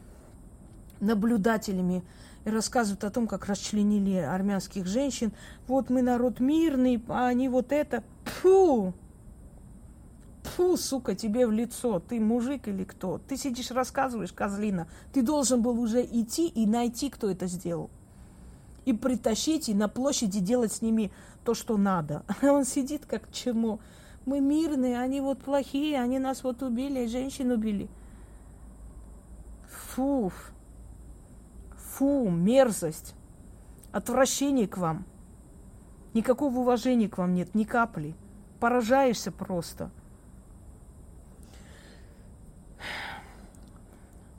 [1.00, 2.04] наблюдателями
[2.44, 5.32] и рассказывают о том, как расчленили армянских женщин.
[5.66, 8.04] Вот мы народ мирный, а они вот это.
[8.26, 8.94] Фу!
[10.44, 11.98] Фу, сука, тебе в лицо.
[11.98, 13.18] Ты мужик или кто?
[13.18, 14.86] Ты сидишь, рассказываешь, козлина.
[15.12, 17.90] Ты должен был уже идти и найти, кто это сделал.
[18.84, 21.10] И притащить, и на площади делать с ними
[21.44, 22.22] то, что надо.
[22.42, 23.80] А он сидит как чему.
[24.26, 27.88] Мы мирные, они вот плохие, они нас вот убили, женщин убили.
[29.66, 30.30] Фу,
[31.76, 33.14] фу, мерзость,
[33.92, 35.04] отвращение к вам.
[36.12, 38.14] Никакого уважения к вам нет, ни капли.
[38.60, 39.90] Поражаешься просто–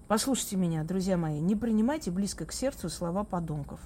[0.07, 3.79] Послушайте меня, друзья мои, не принимайте близко к сердцу слова подонков.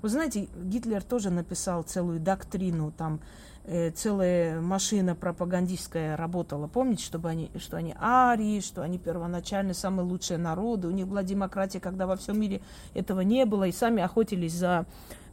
[0.00, 3.18] Вы знаете, Гитлер тоже написал целую доктрину, там
[3.64, 6.68] э, целая машина пропагандистская работала.
[6.68, 11.24] Помните, чтобы они, что они арии, что они первоначально самые лучшие народы, у них была
[11.24, 12.60] демократия, когда во всем мире
[12.94, 14.86] этого не было, и сами охотились за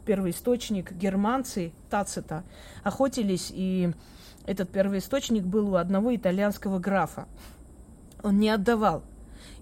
[0.06, 0.90] первоисточник.
[0.90, 2.42] Германцы, Тацита,
[2.82, 3.92] охотились, и
[4.44, 7.28] этот первоисточник был у одного итальянского графа.
[8.24, 9.04] Он не отдавал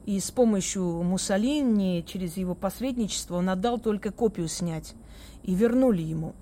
[0.07, 4.95] и с помощью Муссолини, через его посредничество, он отдал только копию снять.
[5.43, 6.35] И вернули ему.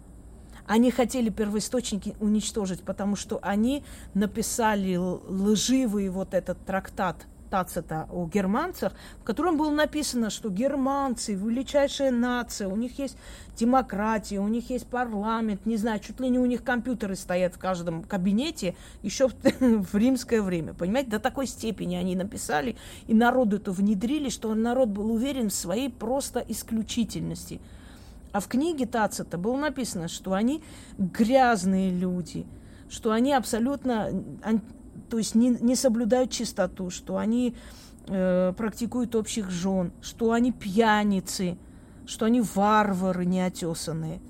[0.66, 8.92] Они хотели первоисточники уничтожить, потому что они написали лживый вот этот трактат Тацита о германцах,
[9.20, 13.16] в котором было написано, что германцы величайшая нация, у них есть
[13.56, 17.59] демократия, у них есть парламент, не знаю, чуть ли не у них компьютеры стоят в
[17.59, 23.56] каждом кабинете еще в, в римское время, понимаете, до такой степени они написали, и народу
[23.56, 27.61] это внедрили, что народ был уверен в своей просто исключительности.
[28.32, 30.62] А в книге Тацита было написано, что они
[30.98, 32.44] грязные люди,
[32.90, 34.11] что они абсолютно
[35.09, 37.55] то есть не, не соблюдают чистоту, что они
[38.09, 41.59] э, практикуют общих жен, что они пьяницы,
[42.07, 44.21] что они варвары неотесанные.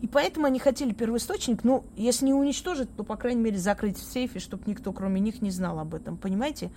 [0.00, 4.12] И поэтому они хотели первоисточник, ну, если не уничтожить, то, по крайней мере, закрыть в
[4.12, 6.70] сейфе, чтобы никто, кроме них, не знал об этом, понимаете?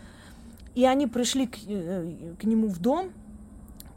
[0.75, 3.11] И они пришли к, э, к нему в дом,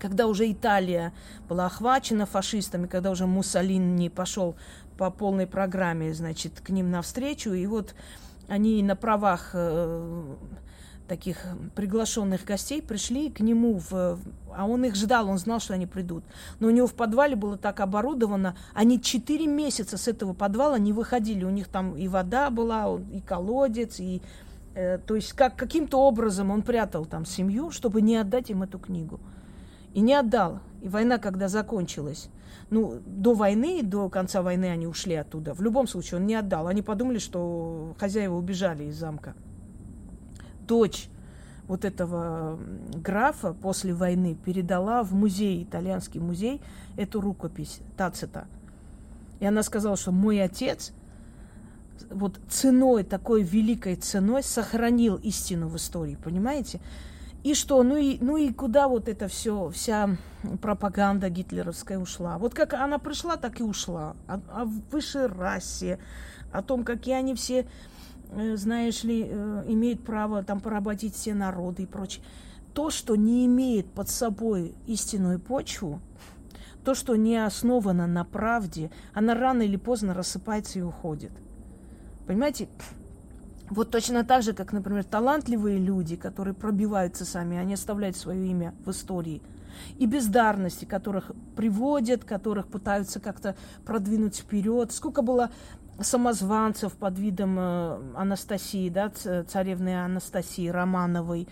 [0.01, 1.13] когда уже Италия
[1.49, 4.57] была охвачена фашистами, когда уже Муссолини пошел
[4.97, 7.95] по полной программе, значит, к ним навстречу, и вот
[8.51, 10.35] они на правах э,
[11.07, 11.39] таких
[11.77, 14.19] приглашенных гостей пришли к нему, в,
[14.55, 16.25] а он их ждал, он знал, что они придут.
[16.59, 20.93] Но у него в подвале было так оборудовано, они четыре месяца с этого подвала не
[20.93, 21.45] выходили.
[21.45, 24.21] У них там и вода была, и колодец, и
[24.75, 28.81] э, то есть как, каким-то образом он прятал там семью, чтобы не отдать им эту
[28.81, 29.21] книгу.
[29.95, 30.61] И не отдал.
[30.83, 32.29] И война, когда закончилась,
[32.71, 35.55] ну, до войны, до конца войны они ушли оттуда.
[35.55, 36.69] В любом случае, он не отдал.
[36.69, 39.35] Они подумали, что хозяева убежали из замка.
[40.67, 41.09] Дочь
[41.67, 42.59] вот этого
[42.95, 46.61] графа после войны передала в музей, итальянский музей,
[46.97, 48.47] эту рукопись Тацита.
[49.41, 50.93] И она сказала, что мой отец
[52.11, 56.81] вот ценой, такой великой ценой сохранил истину в истории, понимаете?
[57.43, 57.83] И что?
[57.83, 60.17] Ну и, ну и куда вот это все, вся
[60.61, 62.37] пропаганда гитлеровская ушла?
[62.39, 64.15] Вот как она пришла, так и ушла.
[64.29, 65.99] О, о высшей расе,
[66.53, 67.67] о том, какие они все
[68.33, 72.23] э, знаешь ли, э, имеет право там поработить все народы и прочее.
[72.75, 76.01] То, что не имеет под собой истинную почву,
[76.85, 81.33] то, что не основано на правде, она рано или поздно рассыпается и уходит.
[82.27, 82.69] Понимаете?
[83.71, 88.75] Вот точно так же, как, например, талантливые люди, которые пробиваются сами, они оставляют свое имя
[88.85, 89.41] в истории.
[89.99, 93.55] И бездарности, которых приводят, которых пытаются как-то
[93.87, 94.93] продвинуть вперед.
[94.93, 95.51] Сколько было
[96.03, 101.49] самозванцев под видом э, Анастасии, да, царевны Анастасии Романовой,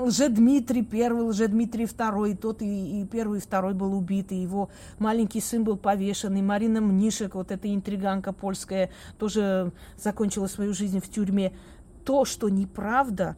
[0.00, 5.40] Лжедмитрий первый, Лжедмитрий второй, тот и, и первый, и второй был убит, и его маленький
[5.40, 11.10] сын был повешен, и Марина Мнишек, вот эта интриганка польская, тоже закончила свою жизнь в
[11.10, 11.52] тюрьме.
[12.04, 13.36] То, что неправда,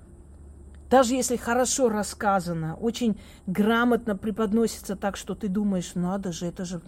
[0.91, 6.81] даже если хорошо рассказано, очень грамотно преподносится так, что ты думаешь, надо же, это же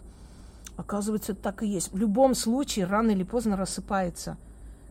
[0.80, 1.92] Оказывается, так и есть.
[1.92, 4.38] В любом случае, рано или поздно рассыпается.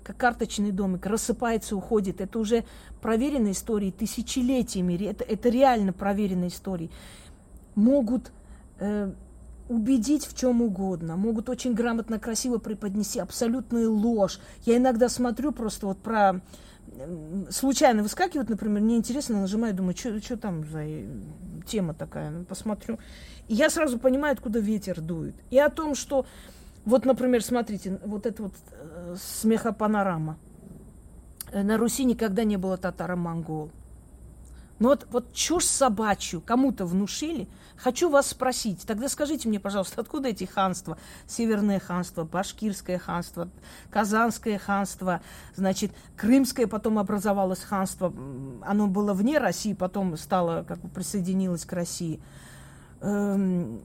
[0.04, 1.06] Как карточный домик.
[1.06, 2.22] Рассыпается, уходит.
[2.22, 2.64] Это уже
[3.02, 5.04] проверенные истории тысячелетиями.
[5.04, 6.92] Это, это реально проверенные истории.
[7.74, 8.32] Могут
[8.80, 9.12] э,
[9.68, 11.16] убедить в чем угодно.
[11.16, 14.40] Могут очень грамотно, красиво преподнести абсолютную ложь.
[14.66, 16.42] Я иногда смотрю просто вот про
[17.52, 20.86] случайно выскакивает, например, мне интересно, нажимаю, думаю, что там за
[21.66, 22.98] тема такая, ну, посмотрю.
[23.50, 25.34] Я сразу понимаю, откуда ветер дует.
[25.50, 26.28] И о том, что,
[26.86, 30.38] вот, например, смотрите, вот это вот э, смехопанорама.
[31.52, 33.72] Э, на Руси никогда не было татаро-монгол.
[34.78, 37.48] Но вот, вот чушь собачью кому-то внушили.
[37.76, 41.00] Хочу вас спросить, тогда скажите мне, пожалуйста, откуда эти ханства?
[41.26, 43.50] Северное ханство, Башкирское ханство,
[43.90, 45.22] Казанское ханство,
[45.56, 48.14] значит, Крымское потом образовалось ханство.
[48.62, 52.22] Оно было вне России, потом стало, как бы присоединилось к России.
[53.02, 53.82] Эм,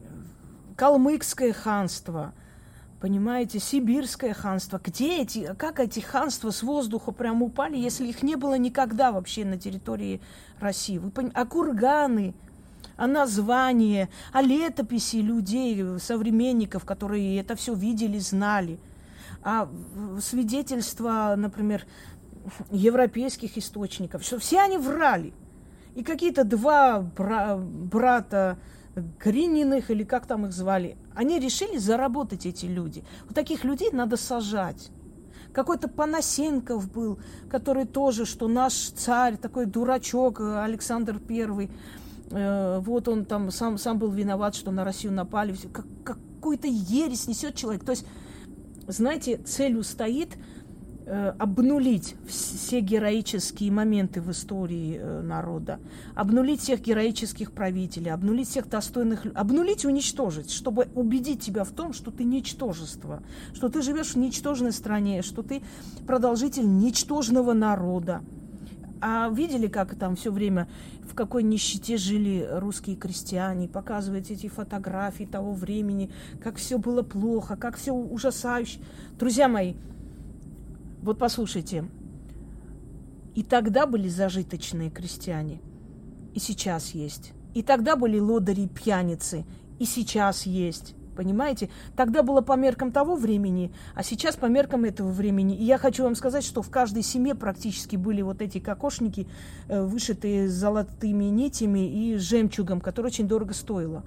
[0.77, 2.33] Калмыкское ханство–
[3.05, 4.81] Понимаете, сибирское ханство.
[4.83, 9.45] Где эти, как эти ханства с воздуха прям упали, если их не было никогда вообще
[9.45, 10.23] на территории
[10.59, 10.97] России?
[10.97, 12.35] Вы понимаете, а курганы,
[12.97, 18.79] а названия, а летописи людей, современников, которые это все видели, знали,
[19.43, 19.69] а
[20.23, 21.85] свидетельства, например,
[22.71, 25.35] европейских источников, что все они врали.
[25.95, 28.57] И какие-то два бра- брата
[28.95, 33.05] Грининых или как там их звали, они решили заработать эти люди.
[33.25, 34.91] Вот таких людей надо сажать.
[35.53, 41.71] Какой-то Панасенков был, который тоже, что наш царь, такой дурачок Александр Первый,
[42.31, 45.55] э, вот он там сам, сам был виноват, что на Россию напали.
[45.73, 47.85] Как, какую-то ересь несет человек.
[47.85, 48.07] То есть,
[48.89, 50.64] знаете, целью стоит– Э,
[51.39, 55.79] обнулить все героические моменты в истории э, народа,
[56.15, 62.11] обнулить всех героических правителей, обнулить всех достойных, обнулить уничтожить, чтобы убедить тебя в том, что
[62.11, 65.63] ты ничтожество, что ты живешь в ничтожной стране, что ты
[66.07, 68.23] продолжитель ничтожного народа.
[69.07, 70.67] А видели, как там все время,
[71.03, 76.11] в какой нищете жили русские крестьяне, показывают эти фотографии того времени,
[76.43, 78.81] как все было плохо, как все ужасающе.
[79.19, 79.75] Друзья мои,
[81.05, 81.85] вот послушайте,
[83.35, 85.61] и тогда были зажиточные крестьяне,
[86.33, 87.33] и сейчас есть.
[87.53, 89.45] И тогда были лодыри пьяницы,
[89.79, 90.95] и сейчас есть.
[91.15, 91.69] Понимаете?
[91.95, 95.55] Тогда было по меркам того времени, а сейчас по меркам этого времени.
[95.55, 99.29] И я хочу вам сказать, что в каждой семье практически были вот эти кокошники,
[99.69, 104.03] э, вышитые золотыми нитями и жемчугом, который очень дорого стоило.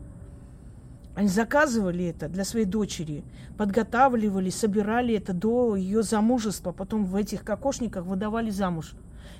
[1.17, 3.23] Они заказывали это для своей дочери,
[3.57, 8.93] подготавливали, собирали это до ее замужества, потом в этих кокошниках выдавали замуж.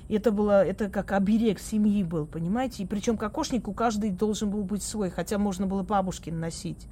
[0.08, 2.82] И это было, это как оберег семьи был, понимаете?
[2.82, 6.88] И причем кокошник у каждой должен был быть свой, хотя можно было бабушкин носить.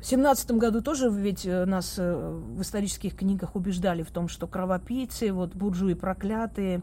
[0.00, 4.48] В семнадцатом году тоже ведь э, нас э, в исторических книгах убеждали в том, что
[4.48, 6.82] кровопийцы, вот буржуи проклятые,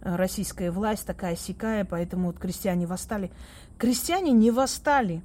[0.00, 3.32] э, российская власть такая сякая, поэтому вот крестьяне восстали.
[3.80, 5.22] Крестьяне не восстали.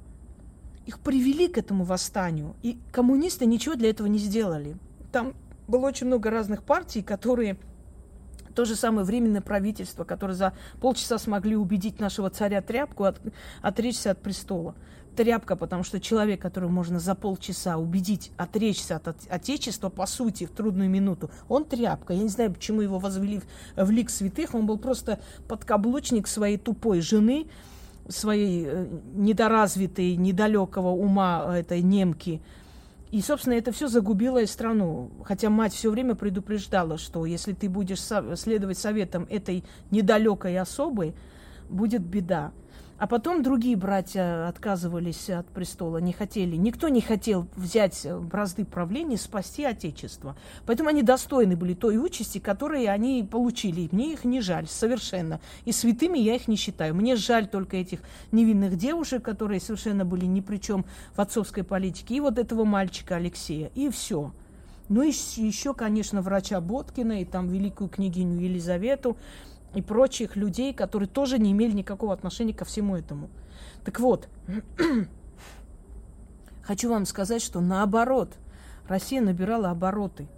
[0.86, 2.56] Их привели к этому восстанию.
[2.62, 4.78] И коммунисты ничего для этого не сделали.
[5.12, 5.34] Там
[5.68, 7.58] было очень много разных партий, которые
[8.54, 13.20] то же самое временное правительство, которое за полчаса смогли убедить нашего царя Тряпку от,
[13.60, 14.74] отречься от престола.
[15.16, 20.46] Тряпка, потому что человек, которого можно за полчаса убедить отречься от, от отечества, по сути,
[20.46, 22.14] в трудную минуту, он тряпка.
[22.14, 24.54] Я не знаю, почему его возвели в, в лик святых.
[24.54, 27.48] Он был просто подкаблучник своей тупой жены,
[28.08, 32.40] своей э, недоразвитой, недалекого ума этой немки.
[33.10, 35.10] И, собственно, это все загубило и страну.
[35.24, 38.00] Хотя мать все время предупреждала, что если ты будешь
[38.38, 41.14] следовать советам этой недалекой особы,
[41.68, 42.52] будет беда.
[42.98, 46.56] А потом другие братья отказывались от престола, не хотели.
[46.56, 50.34] Никто не хотел взять бразды правления, спасти Отечество.
[50.64, 53.88] Поэтому они достойны были той участи, которую они получили.
[53.92, 55.40] мне их не жаль совершенно.
[55.66, 56.94] И святыми я их не считаю.
[56.94, 58.00] Мне жаль только этих
[58.32, 62.16] невинных девушек, которые совершенно были ни при чем в отцовской политике.
[62.16, 63.70] И вот этого мальчика Алексея.
[63.74, 64.32] И все.
[64.88, 69.16] Ну и еще, конечно, врача Боткина и там великую княгиню Елизавету
[69.74, 73.28] и прочих людей, которые тоже не имели никакого отношения ко всему этому.
[73.84, 74.28] Так вот,
[76.62, 78.34] хочу вам сказать, что наоборот,
[78.88, 80.28] Россия набирала обороты.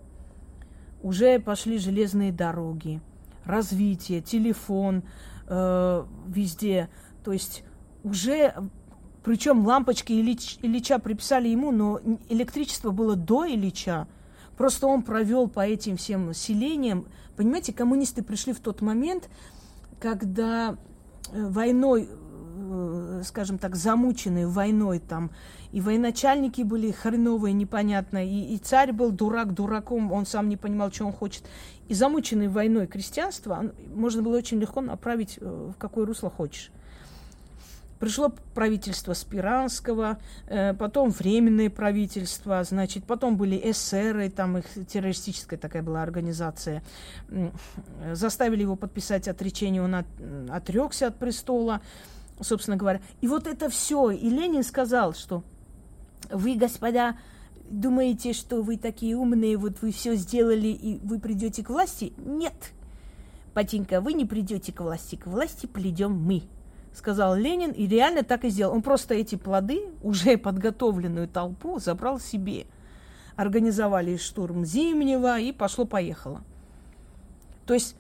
[1.03, 3.01] Уже пошли железные дороги,
[3.45, 5.05] развитие, телефон
[5.47, 6.89] э, везде.
[7.25, 7.63] То есть
[8.03, 8.55] уже,
[9.23, 14.09] причем лампочки Ильич, Ильича приписали ему, но электричество было до Ильича.
[14.59, 17.07] Просто он провел по этим всем селениям
[17.39, 19.31] Понимаете, коммунисты пришли в тот момент,
[20.01, 20.77] когда
[21.31, 25.31] э, войной, э, скажем так, замученные войной там,
[25.71, 30.91] и военачальники были хреновые, непонятно, и, и царь был дурак дураком, он сам не понимал,
[30.91, 31.45] что он хочет.
[31.87, 36.73] И замученные войной крестьянство можно было очень легко направить э, в какое русло хочешь.
[37.99, 45.83] Пришло правительство Спиранского, э, потом временное правительство, значит, потом были эсеры, там их террористическая такая
[45.83, 46.83] была организация.
[48.13, 50.07] Заставили его подписать отречение, он от,
[50.49, 51.81] отрекся от престола,
[52.41, 53.01] собственно говоря.
[53.21, 54.11] И вот это все.
[54.11, 55.43] И Ленин сказал, что
[56.31, 57.17] вы, господа,
[57.69, 62.13] думаете, что вы такие умные, вот вы все сделали и вы придете к власти?
[62.17, 62.73] Нет,
[63.55, 66.45] Патинка, вы не придете к власти, к власти придем мы
[66.99, 68.75] сказал Ленин, и реально так и сделал.
[68.75, 72.67] Он просто эти плоды, уже подготовленную толпу, забрал себе.
[73.37, 76.43] Организовали штурм Зимнего, и пошло-поехало.
[77.67, 77.97] То есть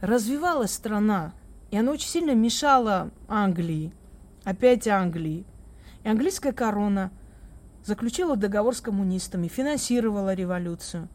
[0.00, 1.32] развивалась страна,
[1.70, 3.92] и она очень сильно мешала Англии,
[4.44, 5.44] опять Англии.
[6.04, 7.10] И английская корона
[7.84, 11.08] заключила договор с коммунистами, финансировала революцию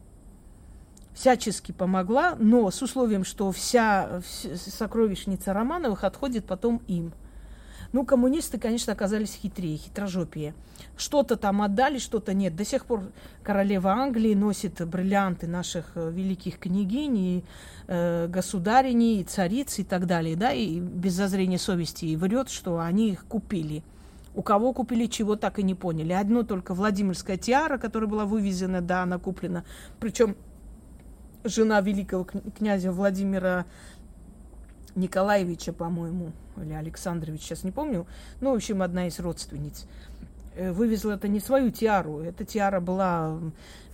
[1.20, 4.22] всячески помогла, но с условием, что вся
[4.56, 7.12] сокровищница Романовых отходит потом им.
[7.92, 10.54] Ну, коммунисты, конечно, оказались хитрее, хитрожопие.
[10.96, 12.56] Что-то там отдали, что-то нет.
[12.56, 13.12] До сих пор
[13.44, 17.44] королева Англии носит бриллианты наших э, великих княгинь и
[17.88, 22.80] э, государиней, и цариц и так далее, да, и без зазрения совести и врет, что
[22.80, 23.84] они их купили.
[24.36, 26.14] У кого купили, чего так и не поняли.
[26.14, 29.66] Одно только Владимирская тиара, которая была вывезена, да, она куплена.
[30.00, 30.38] Причем
[31.44, 33.66] жена великого князя Владимира
[34.96, 38.06] Николаевича, по-моему, или Александрович, сейчас не помню,
[38.42, 39.86] ну, в общем, одна из родственниц,
[40.56, 43.40] э, вывезла это не свою тиару, эта тиара была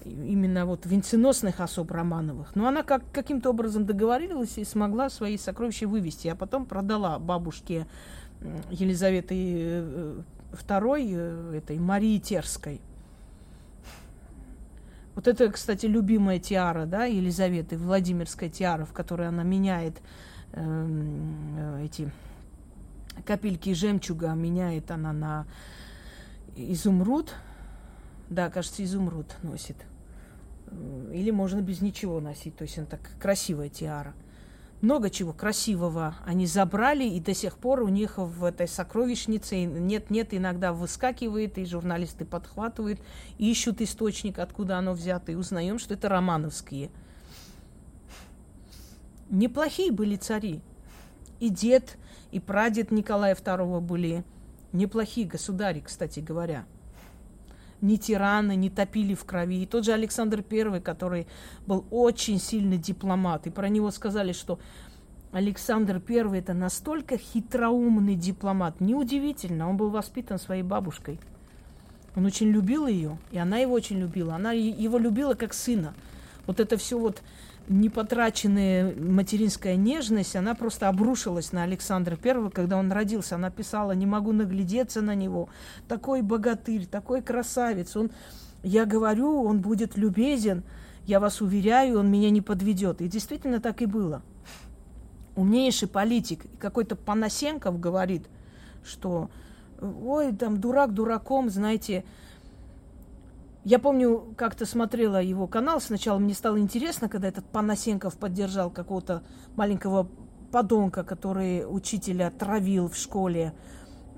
[0.05, 2.55] именно вот венценосных особ Романовых.
[2.55, 7.87] Но она как, каким-то образом договорилась и смогла свои сокровища вывести, а потом продала бабушке
[8.69, 10.15] Елизаветы II,
[10.51, 12.81] э, э, этой Марии Терской–
[15.15, 20.01] вот это, кстати, любимая тиара, да, Елизаветы, Владимирская тиара, в которой она меняет
[20.51, 22.11] э, эти
[23.25, 25.47] капельки жемчуга, меняет она на
[26.55, 27.33] изумруд.
[28.29, 29.77] Да, кажется, изумруд носит.
[31.13, 32.57] Или можно без ничего носить.
[32.57, 34.13] То есть она так красивая тиара
[34.85, 40.33] много чего красивого они забрали, и до сих пор у них в этой сокровищнице нет-нет,
[40.33, 43.01] иногда выскакивает, и журналисты подхватывают,
[43.39, 46.91] ищут источник, откуда оно взято, и узнаем, что это романовские.
[49.31, 50.61] Неплохие были цари.
[51.39, 51.97] И дед,
[52.31, 54.23] и прадед Николая II были
[54.71, 56.65] неплохие государи, кстати говоря–
[57.85, 59.63] ни тираны, не топили в крови.
[59.63, 61.27] И тот же Александр I, который
[61.67, 64.59] был очень сильный дипломат, и про него сказали, что
[65.31, 68.79] Александр I это настолько хитроумный дипломат.
[68.79, 71.19] Неудивительно, он был воспитан своей бабушкой.
[72.15, 74.35] Он очень любил ее, и она его очень любила.
[74.35, 75.93] Она его любила как сына.
[76.47, 77.21] Вот это все вот
[77.67, 83.35] непотраченная материнская нежность, она просто обрушилась на Александра Первого, когда он родился.
[83.35, 85.49] Она писала, не могу наглядеться на него.
[85.87, 87.95] Такой богатырь, такой красавец.
[87.95, 88.11] Он,
[88.63, 90.63] я говорю, он будет любезен.
[91.05, 93.01] Я вас уверяю, он меня не подведет.
[93.01, 94.21] И действительно так и было.
[95.35, 98.27] Умнейший политик, какой-то Панасенков говорит,
[98.83, 99.29] что
[99.81, 102.05] ой, там дурак дураком, знаете,
[103.65, 105.81] я помню, как-то смотрела его канал.
[105.81, 109.23] Сначала мне стало интересно, когда этот Панасенков поддержал какого-то
[109.55, 110.07] маленького
[110.51, 113.55] подонка, который учителя травил в школе.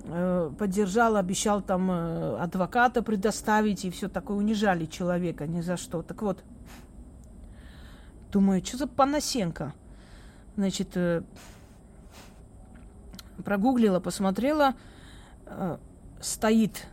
[0.03, 4.35] Э, поддержал, обещал там э, адвоката предоставить и все такое.
[4.35, 6.01] Унижали человека ни за что.
[6.01, 6.43] Так вот,
[8.33, 9.73] думаю, что за Панасенко?
[10.57, 11.23] Значит, э,
[13.45, 14.73] прогуглила, посмотрела,
[16.19, 16.85] стоит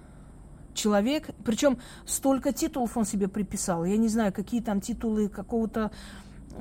[0.75, 3.85] человек, причем столько титулов он себе приписал.
[3.85, 5.91] Я не знаю, какие там титулы какого-то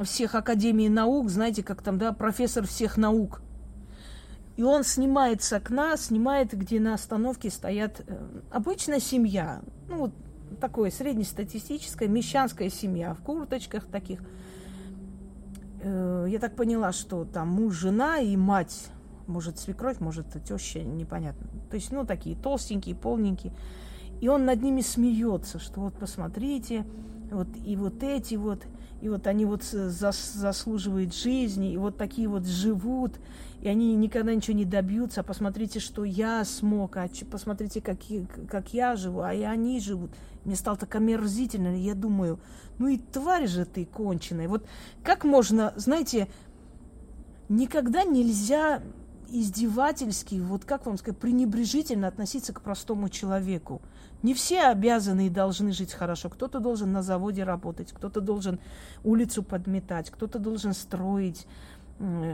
[0.04, 3.42] всех академий наук, знаете, как там, да, профессор всех наук.
[4.56, 10.12] И он снимает с окна, снимает, где на остановке стоят э, обычная семья, ну вот
[10.60, 14.22] такое среднестатистическая мещанская семья в курточках таких.
[15.82, 18.90] Э, я так поняла, что там муж, жена и мать,
[19.28, 21.48] может свекровь, может теща, непонятно.
[21.70, 23.54] То есть, ну такие толстенькие, полненькие.
[24.24, 26.86] И он над ними смеется, что вот посмотрите,
[27.30, 28.64] вот и вот эти вот,
[29.02, 33.20] и вот они вот зас, заслуживают жизни, и вот такие вот живут,
[33.60, 35.20] и они никогда ничего не добьются.
[35.20, 37.98] А посмотрите, что я смог, а посмотрите, как,
[38.48, 40.12] как я живу, а и они живут.
[40.46, 42.40] Мне стало так омерзительно, я думаю,
[42.80, 44.48] ну и тварь же ты конченая.
[44.48, 44.66] Вот
[45.04, 46.30] как можно, знаете,
[47.50, 48.82] никогда нельзя
[49.34, 53.82] издевательски, вот как вам сказать, пренебрежительно относиться к простому человеку.
[54.24, 56.30] Не все обязаны и должны жить хорошо.
[56.30, 58.60] Кто-то должен на заводе работать, кто-то должен
[59.04, 61.46] улицу подметать, кто-то должен строить.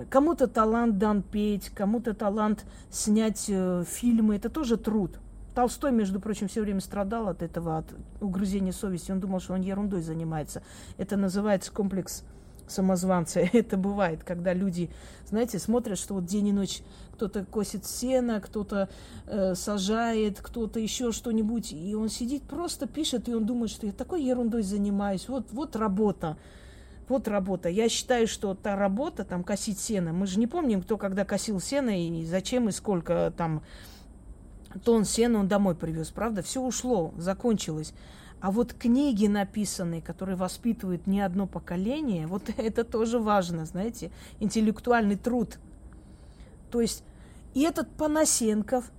[0.10, 4.36] Кому-то талант дан петь, кому-то талант снять э, фильмы.
[4.36, 5.20] Это тоже труд.
[5.54, 7.86] Толстой, между прочим, все время страдал от этого, от
[8.22, 9.12] угрызения совести.
[9.12, 10.62] Он думал, что он ерундой занимается.
[10.98, 12.24] Это называется комплекс
[12.72, 13.40] самозванца.
[13.54, 14.90] Это бывает, когда люди,
[15.26, 16.82] знаете, смотрят, что вот день и ночь
[17.14, 18.88] кто-то косит сено, кто-то
[19.28, 23.92] э, сажает, кто-то еще что-нибудь, и он сидит, просто пишет, и он думает, что я
[23.92, 26.38] такой ерундой занимаюсь, вот, вот работа.
[27.10, 27.70] Вот работа.
[27.70, 31.60] Я считаю, что та работа, там, косить сено, мы же не помним, кто когда косил
[31.60, 33.64] сено и зачем и сколько там
[34.86, 36.42] тон сена он домой привез, правда?
[36.42, 37.94] Все ушло, закончилось.
[38.42, 45.18] А вот книги написанные, которые воспитывают не одно поколение, вот это тоже важно, знаете, интеллектуальный
[45.18, 45.60] труд.
[46.72, 47.04] То есть
[47.54, 48.92] и этот Панасенков,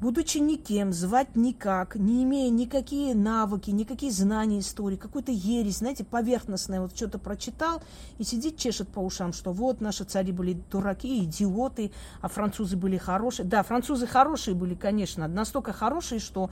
[0.00, 6.80] будучи никем, звать никак, не имея никакие навыки, никакие знания истории, какую-то ересь, знаете, поверхностное,
[6.80, 7.82] вот что-то прочитал
[8.18, 11.90] и сидит, чешет по ушам, что вот наши цари были дураки, идиоты,
[12.20, 13.46] а французы были хорошие.
[13.46, 16.50] Да, французы хорошие были, конечно, настолько хорошие, что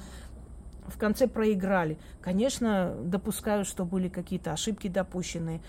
[0.87, 1.99] в конце проиграли.
[2.21, 5.61] Конечно, допускаю, что были какие-то ошибки допущены.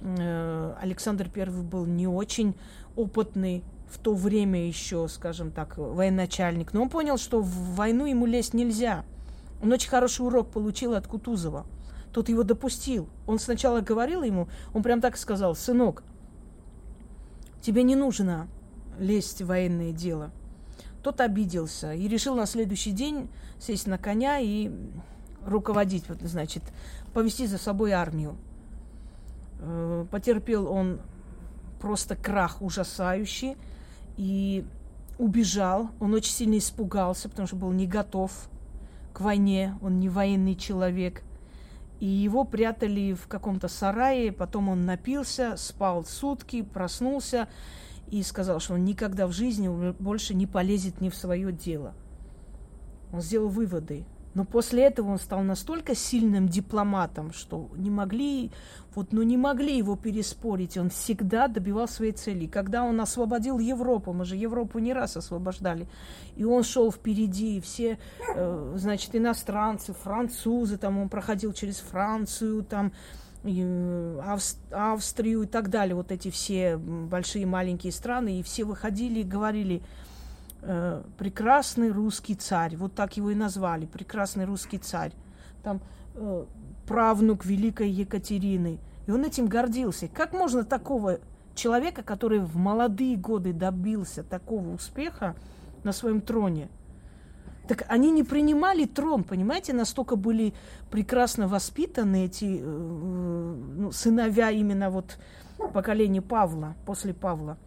[0.00, 2.54] Э, Александр Первый был не очень
[2.96, 6.72] опытный в то время еще, скажем так, военачальник.
[6.72, 9.04] Но он понял, что в войну ему лезть нельзя.
[9.62, 11.66] Он очень хороший урок получил от Кутузова.
[12.12, 13.08] Тот его допустил.
[13.26, 16.02] Он сначала говорил ему, он прям так сказал, сынок,
[17.60, 18.48] тебе не нужно
[18.98, 20.30] лезть в военное дело.
[21.02, 23.28] Тот обиделся и решил на следующий день
[23.60, 24.70] сесть на коня и
[25.44, 26.62] руководить, вот, значит,
[27.12, 28.36] повести за собой армию.
[29.60, 31.00] Э, потерпел он
[31.80, 33.56] просто крах ужасающий
[34.16, 34.64] и
[35.18, 35.90] убежал.
[36.00, 38.32] Он очень сильно испугался, потому что был не готов
[39.12, 41.22] к войне, он не военный человек.
[42.00, 47.48] И его прятали в каком-то сарае, потом он напился, спал сутки, проснулся
[48.10, 51.94] и сказал, что он никогда в жизни больше не полезет ни в свое дело.
[53.12, 54.04] Он сделал выводы.
[54.34, 58.52] Но после этого он стал настолько сильным дипломатом, что не могли,
[58.94, 60.76] вот, ну не могли его переспорить.
[60.76, 62.46] Он всегда добивал своей цели.
[62.46, 65.88] Когда он освободил Европу, мы же Европу не раз освобождали,
[66.36, 67.98] и он шел впереди, и все,
[68.36, 72.92] э, значит, иностранцы, французы, там он проходил через Францию, там,
[73.42, 79.24] Авст, Австрию и так далее, вот эти все большие маленькие страны, и все выходили и
[79.24, 79.82] говорили,
[80.62, 85.12] э, прекрасный русский царь, вот так его и назвали, прекрасный русский царь.
[85.62, 85.80] Там
[86.14, 86.44] э,
[86.86, 88.78] правнук великой Екатерины.
[89.06, 90.08] И он этим гордился.
[90.08, 91.20] Как можно такого
[91.54, 95.34] человека, который в молодые годы добился такого успеха
[95.84, 96.68] на своем троне,
[97.68, 100.54] так они не принимали трон, понимаете, настолько были
[100.90, 105.18] прекрасно воспитаны эти э, ну, сыновья именно вот
[105.72, 107.58] поколения Павла, после Павла.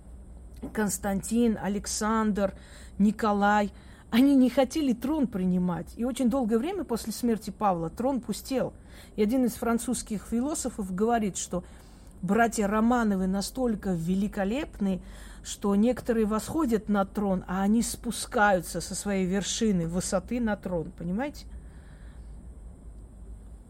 [0.73, 2.53] Константин, Александр,
[2.97, 3.71] Николай,
[4.09, 5.93] они не хотели трон принимать.
[5.95, 8.73] И очень долгое время после смерти Павла трон пустел.
[9.15, 11.63] И один из французских философов говорит, что
[12.21, 15.01] братья Романовы настолько великолепны,
[15.43, 20.91] что некоторые восходят на трон, а они спускаются со своей вершины высоты на трон.
[20.97, 21.47] Понимаете?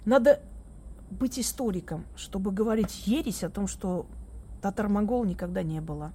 [0.05, 0.41] Надо
[1.09, 4.05] быть историком, чтобы говорить ересь о том, что
[4.61, 6.11] татар-монгол никогда не было.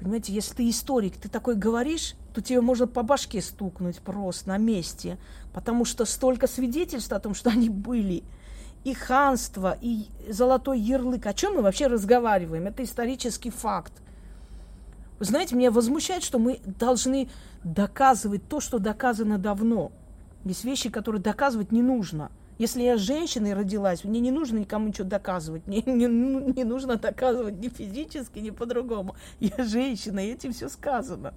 [0.00, 4.56] Понимаете, если ты историк, ты такой говоришь, то тебе можно по башке стукнуть просто на
[4.56, 5.18] месте,
[5.52, 8.24] потому что столько свидетельств о том, что они были.
[8.82, 11.26] И ханство, и золотой ярлык.
[11.26, 12.66] О чем мы вообще разговариваем?
[12.66, 13.92] Это исторический факт.
[15.18, 17.28] Вы знаете, меня возмущает, что мы должны
[17.62, 19.92] доказывать то, что доказано давно.
[20.46, 22.30] Есть вещи, которые доказывать не нужно.
[22.60, 25.66] Если я женщиной родилась, мне не нужно никому ничего доказывать.
[25.66, 29.16] Мне не, не нужно доказывать ни физически, ни по-другому.
[29.40, 31.32] Я женщина, и этим все сказано.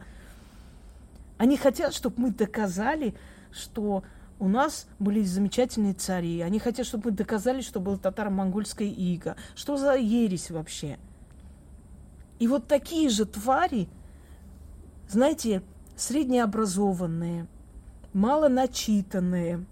[1.38, 3.15] Они хотят, чтобы мы доказали,
[3.53, 4.03] что
[4.38, 6.41] у нас были замечательные цари.
[6.41, 9.38] Они хотят, чтобы мы доказали, что было татаро-монгольская ига.
[9.55, 10.99] Что за ересь вообще?
[12.39, 13.88] И вот такие же твари,
[15.07, 15.61] знаете,
[15.95, 17.47] среднеобразованные,
[18.11, 19.65] мало начитанные,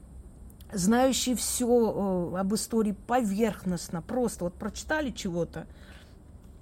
[0.73, 5.67] знающие все об истории поверхностно, просто вот прочитали чего-то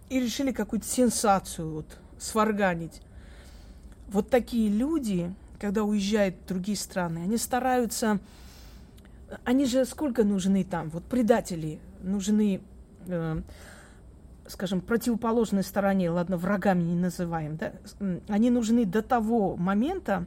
[0.09, 3.01] и решили какую-то сенсацию вот сварганить.
[4.07, 8.19] Вот такие люди, когда уезжают в другие страны, они стараются,
[9.43, 12.61] они же сколько нужны там, вот предатели нужны,
[13.05, 13.41] э,
[14.47, 17.73] скажем, противоположной стороне, ладно, врагами не называем, да,
[18.27, 20.25] они нужны до того момента,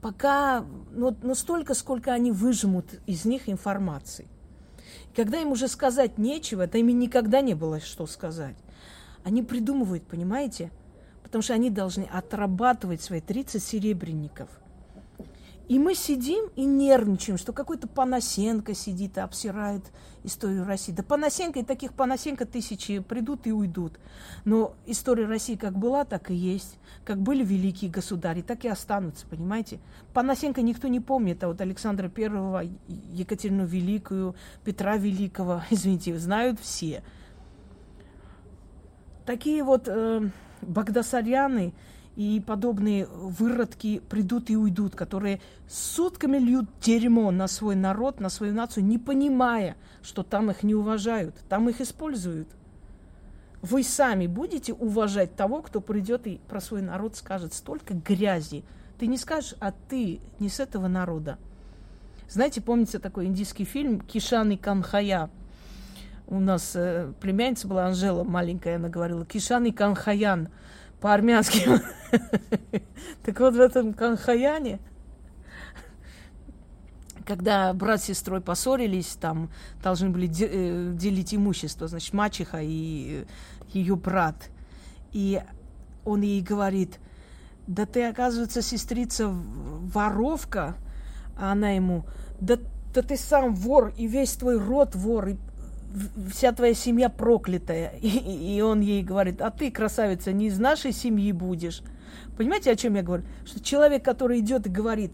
[0.00, 4.26] пока, ну, ну столько, сколько они выжмут из них информации.
[5.14, 8.56] Когда им уже сказать нечего, да им никогда не было что сказать.
[9.24, 10.70] Они придумывают, понимаете?
[11.22, 14.48] Потому что они должны отрабатывать свои 30 серебряников.
[15.70, 19.84] И мы сидим и нервничаем, что какой-то Панасенко сидит и обсирает
[20.24, 20.90] историю России.
[20.90, 23.92] Да Панасенко и таких Панасенко тысячи придут и уйдут.
[24.44, 26.76] Но история России как была, так и есть.
[27.04, 29.78] Как были великие государи, так и останутся, понимаете?
[30.12, 32.64] Панасенко никто не помнит, а вот Александра Первого,
[33.12, 37.04] Екатерину Великую, Петра Великого, извините, знают все.
[39.24, 40.30] Такие вот э,
[40.62, 41.74] Багдасаряны–
[42.20, 48.52] и подобные выродки придут и уйдут, которые сутками льют дерьмо на свой народ, на свою
[48.52, 52.46] нацию, не понимая, что там их не уважают, там их используют.
[53.62, 58.64] Вы сами будете уважать того, кто придет и про свой народ скажет столько грязи.
[58.98, 61.38] Ты не скажешь, а ты не с этого народа.
[62.28, 65.30] Знаете, помните такой индийский фильм «Кишан и Канхая»?
[66.26, 70.50] У нас э, племянница была Анжела маленькая, она говорила «Кишан и Канхаян»
[71.00, 71.80] по-армянски.
[73.22, 74.80] Так вот в этом Канхаяне,
[77.24, 79.50] когда брат с сестрой поссорились, там
[79.82, 83.26] должны были э, делить имущество, значит, мачеха и
[83.72, 84.50] ее брат.
[85.12, 85.40] И
[86.04, 86.98] он ей говорит,
[87.66, 90.74] да ты, оказывается, сестрица воровка,
[91.38, 92.04] а она ему,
[92.40, 92.58] да,
[92.92, 95.36] да ты сам вор, и весь твой род вор, и
[96.30, 97.94] вся твоя семья проклятая.
[98.00, 101.82] И, и он ей говорит, а ты, красавица, не из нашей семьи будешь.
[102.36, 103.24] Понимаете, о чем я говорю?
[103.44, 105.12] Что человек, который идет и говорит,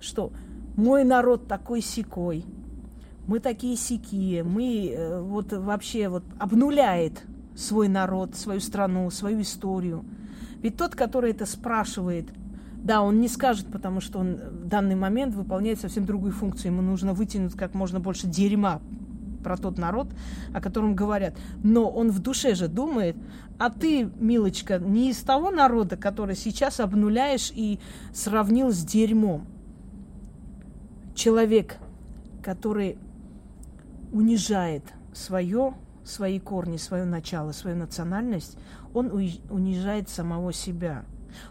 [0.00, 0.32] что
[0.76, 2.44] мой народ такой секой,
[3.26, 7.22] мы такие сякие, мы э, вот вообще вот обнуляет
[7.54, 10.04] свой народ, свою страну, свою историю.
[10.62, 12.28] Ведь тот, который это спрашивает,
[12.76, 16.72] да, он не скажет, потому что он в данный момент выполняет совсем другую функцию.
[16.72, 18.80] Ему нужно вытянуть как можно больше дерьма
[19.42, 20.08] про тот народ,
[20.52, 21.34] о котором говорят.
[21.62, 23.16] Но он в душе же думает,
[23.58, 27.78] а ты, милочка, не из того народа, который сейчас обнуляешь и
[28.12, 29.46] сравнил с дерьмом.
[31.14, 31.76] Человек,
[32.42, 32.98] который
[34.12, 34.84] унижает
[35.14, 35.74] свое,
[36.04, 38.56] свои корни, свое начало, свою национальность,
[38.94, 39.10] он
[39.50, 41.04] унижает самого себя.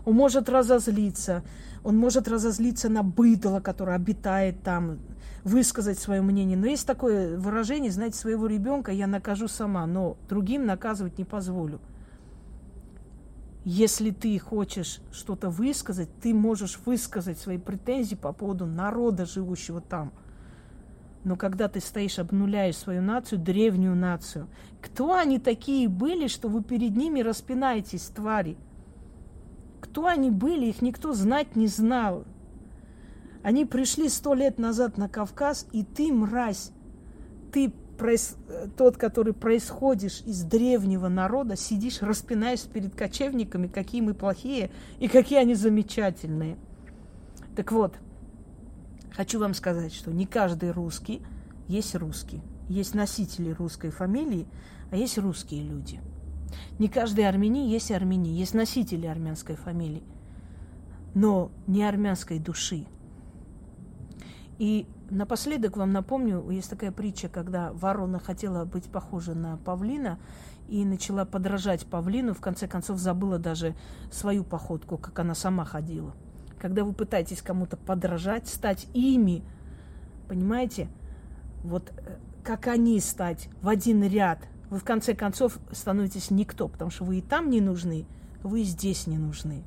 [0.05, 1.43] Он может разозлиться,
[1.83, 4.99] он может разозлиться на быдло, которое обитает там,
[5.43, 6.57] высказать свое мнение.
[6.57, 11.79] Но есть такое выражение, знаете, своего ребенка я накажу сама, но другим наказывать не позволю.
[13.63, 20.11] Если ты хочешь что-то высказать, ты можешь высказать свои претензии по поводу народа, живущего там.
[21.23, 24.47] Но когда ты стоишь, обнуляешь свою нацию, древнюю нацию,
[24.81, 28.57] кто они такие были, что вы перед ними распинаетесь, твари?
[29.79, 32.23] Кто они были, их никто знать не знал.
[33.43, 36.71] Они пришли сто лет назад на Кавказ, и ты, мразь,
[37.51, 38.35] ты проис...
[38.77, 45.39] тот, который происходишь из древнего народа, сидишь, распинаешься перед кочевниками, какие мы плохие и какие
[45.39, 46.57] они замечательные.
[47.55, 47.95] Так вот,
[49.11, 51.21] хочу вам сказать, что не каждый русский
[51.67, 52.41] есть русский.
[52.69, 54.47] Есть носители русской фамилии,
[54.91, 55.99] а есть русские люди.
[56.79, 60.03] Не каждый армянин есть армянин, есть носители армянской фамилии,
[61.13, 62.85] но не армянской души.
[64.61, 70.19] И напоследок вам напомню, есть такая притча, когда ворона хотела быть похожа на павлина
[70.69, 73.73] и начала подражать павлину, в конце концов забыла даже
[74.11, 76.13] свою походку, как она сама ходила.
[76.59, 79.43] Когда вы пытаетесь кому-то подражать, стать ими,
[80.27, 80.89] понимаете,
[81.63, 86.91] вот э, как они стать в один ряд, вы в конце концов становитесь никто, потому
[86.91, 88.05] что вы и там не нужны,
[88.43, 89.63] вы здесь не нужны.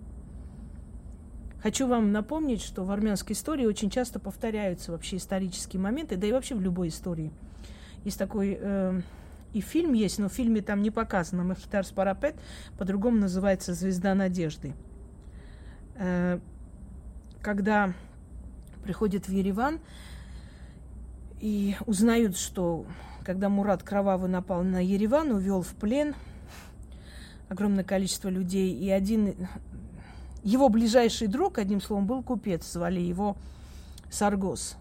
[1.64, 6.32] Хочу вам напомнить, что в армянской истории очень часто повторяются вообще исторические моменты, да и
[6.32, 7.32] вообще в любой истории.
[8.04, 9.00] Есть такой э,
[9.54, 12.34] и фильм есть, но в фильме там не показано Махитар Спарапет,
[12.76, 14.74] по-другому называется «Звезда надежды».
[15.96, 16.38] Э,
[17.40, 17.94] когда
[18.82, 19.80] приходят в Ереван
[21.40, 22.84] и узнают, что
[23.24, 26.14] когда Мурат Кровавый напал на Ереван, увел в плен
[27.48, 29.34] огромное количество людей, и один
[30.44, 33.36] его ближайший друг, одним словом, был купец, звали его
[34.10, 34.76] Саргос.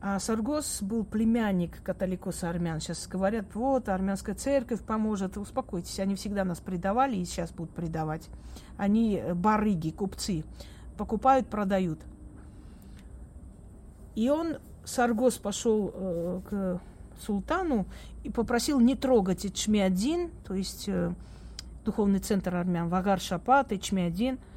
[0.00, 2.80] А Саргос был племянник католикоса армян.
[2.80, 5.38] Сейчас говорят, вот, армянская церковь поможет.
[5.38, 8.28] Успокойтесь, они всегда нас предавали и сейчас будут предавать.
[8.76, 10.44] Они барыги, купцы.
[10.98, 12.00] Покупают, продают.
[14.14, 16.80] И он, Саргос, пошел э, к
[17.24, 17.86] султану
[18.22, 21.14] и попросил не трогать Ичмиадин, то есть э,
[21.86, 24.38] духовный центр армян, Вагар Шапат, Ичмиадин–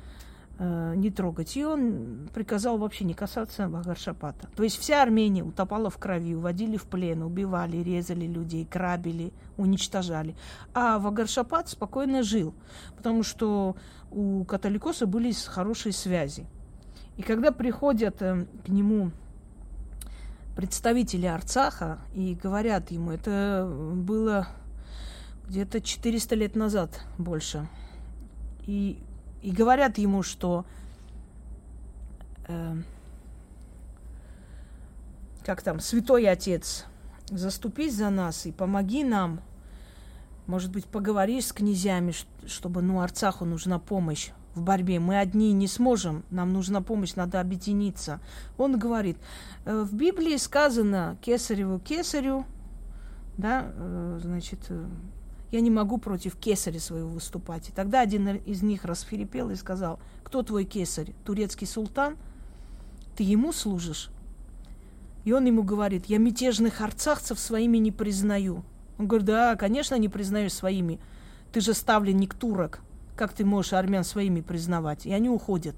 [0.60, 1.55] Э, не трогать.
[1.55, 4.47] И он приказал вообще не касаться Вагаршапата.
[4.55, 10.36] То есть вся Армения утопала в крови, уводили в плен, убивали, резали людей, грабили, уничтожали.
[10.74, 12.55] А Вагаршапат спокойно жил,
[12.95, 13.76] потому что
[14.10, 16.47] у католикоса были хорошие связи.
[17.18, 19.12] И когда приходят э, к нему
[20.55, 24.47] представители Арцаха и говорят ему, это было
[25.47, 27.68] где-то 400 лет назад больше,
[28.66, 29.03] и
[29.48, 30.66] и говорят ему, что
[32.50, 32.76] э,
[35.45, 36.84] как там, святой отец,
[37.30, 39.39] заступись за нас и помоги нам.
[40.48, 42.14] Может быть, поговоришь с князьями,
[42.45, 45.00] чтобы, ну, Арцаху нужна помощь в борьбе.
[45.00, 48.20] Мы одни не сможем, нам нужна помощь, надо объединиться.
[48.58, 49.18] Он говорит,
[49.64, 52.45] «Э, в Библии сказано кесареву кесарю,
[53.38, 54.86] да, э, значит, э,
[55.52, 57.70] я не могу против кесаря своего выступать.
[57.70, 61.14] И тогда один из них расферепел и сказал, кто твой кесарь?
[61.24, 62.18] Турецкий султан?
[63.16, 64.10] Ты ему служишь?
[65.24, 68.64] И он ему говорит, я мятежных арцахцев своими не признаю.
[68.98, 71.00] Он говорит, да, конечно, не признаешь своими.
[71.52, 72.82] Ты же ставленник турок.
[73.16, 75.06] Как ты можешь армян своими признавать?
[75.06, 75.76] И они уходят.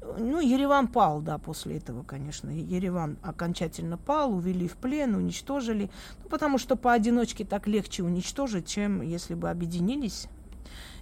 [0.00, 2.50] Ну, Ереван пал, да, после этого, конечно.
[2.50, 5.90] Ереван окончательно пал, увели в плен, уничтожили.
[6.22, 10.28] Ну, потому что поодиночке так легче уничтожить, чем если бы объединились.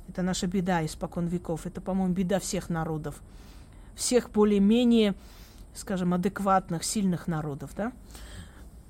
[0.09, 1.67] Это наша беда испокон веков.
[1.67, 3.21] Это, по-моему, беда всех народов.
[3.95, 5.15] Всех более-менее,
[5.75, 7.93] скажем, адекватных, сильных народов, да.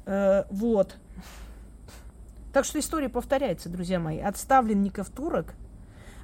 [0.04, 0.96] Э, вот.
[2.52, 4.18] Так что история повторяется, друзья мои.
[4.18, 5.54] От ставленников турок–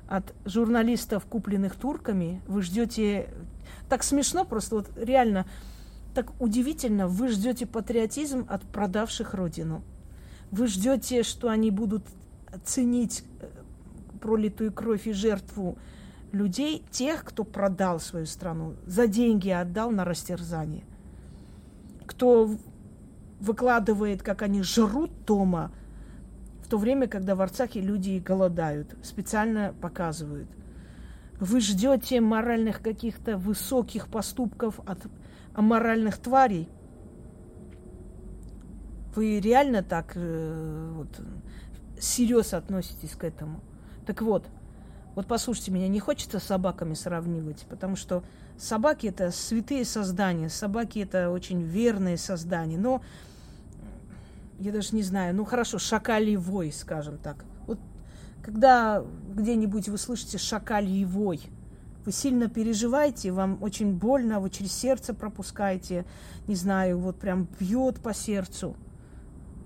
[0.09, 3.29] от журналистов, купленных турками, вы ждете...
[3.89, 5.47] Так смешно просто, вот реально,
[6.15, 9.83] так удивительно, вы ждете патриотизм от продавших родину.
[10.51, 12.03] Вы ждете, что они будут
[12.65, 13.49] ценить э,
[14.21, 15.79] пролитую кровь и жертву
[16.33, 20.85] людей, тех, кто продал свою страну, за деньги отдал на растерзание.
[22.07, 22.51] Кто
[23.41, 25.73] выкладывает, как они жрут дома–
[26.73, 30.49] то время, когда в Арцахе люди голодают, специально показывают.
[31.39, 35.01] Вы ждете моральных каких-то высоких поступков от
[35.53, 36.71] аморальных тварей.
[39.15, 41.09] Вы реально так э, вот,
[42.01, 43.61] серьезно относитесь к этому.
[44.07, 44.47] Так вот,
[45.15, 48.25] вот послушайте меня, не хочется с собаками сравнивать, потому что
[48.57, 53.03] собаки это святые создания, собаки это очень верные создания, но
[54.63, 57.45] я даже не знаю, ну хорошо, шакалий вой, скажем так.
[57.67, 57.81] Вот
[58.43, 59.05] когда
[59.35, 61.41] где-нибудь вы слышите шакалий вой,
[62.05, 66.05] вы сильно переживаете, вам очень больно, вы через сердце пропускаете,
[66.47, 68.77] не знаю, вот прям бьет по сердцу.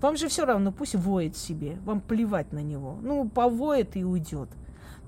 [0.01, 2.97] Вам же все равно, пусть воет себе, вам плевать на него.
[3.01, 4.49] Ну, повоет и уйдет.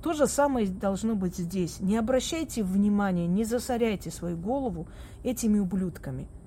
[0.03, 1.79] То же самое должно быть здесь.
[1.79, 4.87] Не обращайте внимания, не засоряйте свою голову
[5.23, 6.27] этими ублюдками–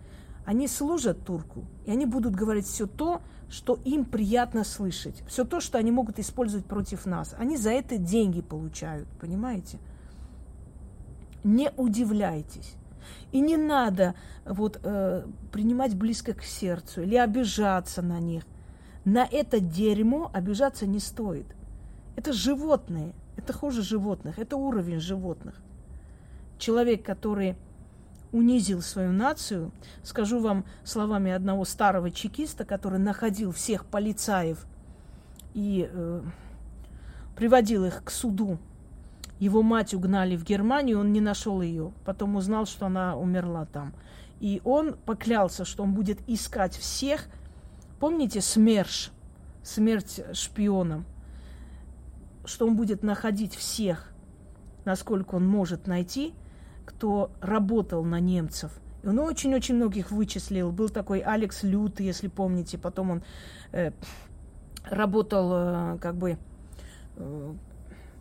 [0.45, 5.61] они служат турку, и они будут говорить все то, что им приятно слышать, все то,
[5.61, 7.35] что они могут использовать против нас.
[7.39, 9.79] Они за это деньги получают, понимаете?
[11.45, 12.75] Не удивляйтесь.
[13.31, 14.15] И не надо
[14.45, 18.45] вот, э, принимать близко к сердцу или обижаться на них.
[19.05, 21.47] На это дерьмо обижаться не стоит.
[22.17, 25.61] Это животные, это хуже животных, это уровень животных.
[26.59, 27.57] Человек, который
[28.33, 29.73] унизил свою нацию.
[30.03, 34.67] Скажу вам словами одного старого чекиста, который находил всех полицаев
[35.55, 36.23] и э,
[37.37, 38.59] приводил их к суду.
[39.39, 41.93] Его мать угнали в Германию, он не нашел ее.
[42.05, 43.93] Потом узнал, что она умерла там.
[44.41, 47.27] И он поклялся, что он будет искать всех.
[48.01, 49.11] Помните СМЕРШ,
[49.63, 51.05] смерть шпионам?
[52.45, 54.13] Что он будет находить всех
[54.85, 56.35] насколько он может найти,
[57.03, 58.71] кто работал на немцев.
[59.05, 60.71] Он очень-очень многих вычислил.
[60.71, 62.79] Был такой Алекс Лютый, если помните.
[62.79, 63.23] Потом он
[63.73, 63.91] э,
[64.85, 66.39] работал э, как бы
[67.17, 67.53] э,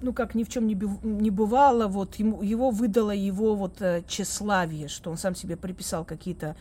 [0.01, 0.73] ну, как ни в чем не,
[1.03, 6.03] не бывало, вот ему, его выдало его вот э, тщеславие, что он сам себе приписал
[6.03, 6.55] какие-то,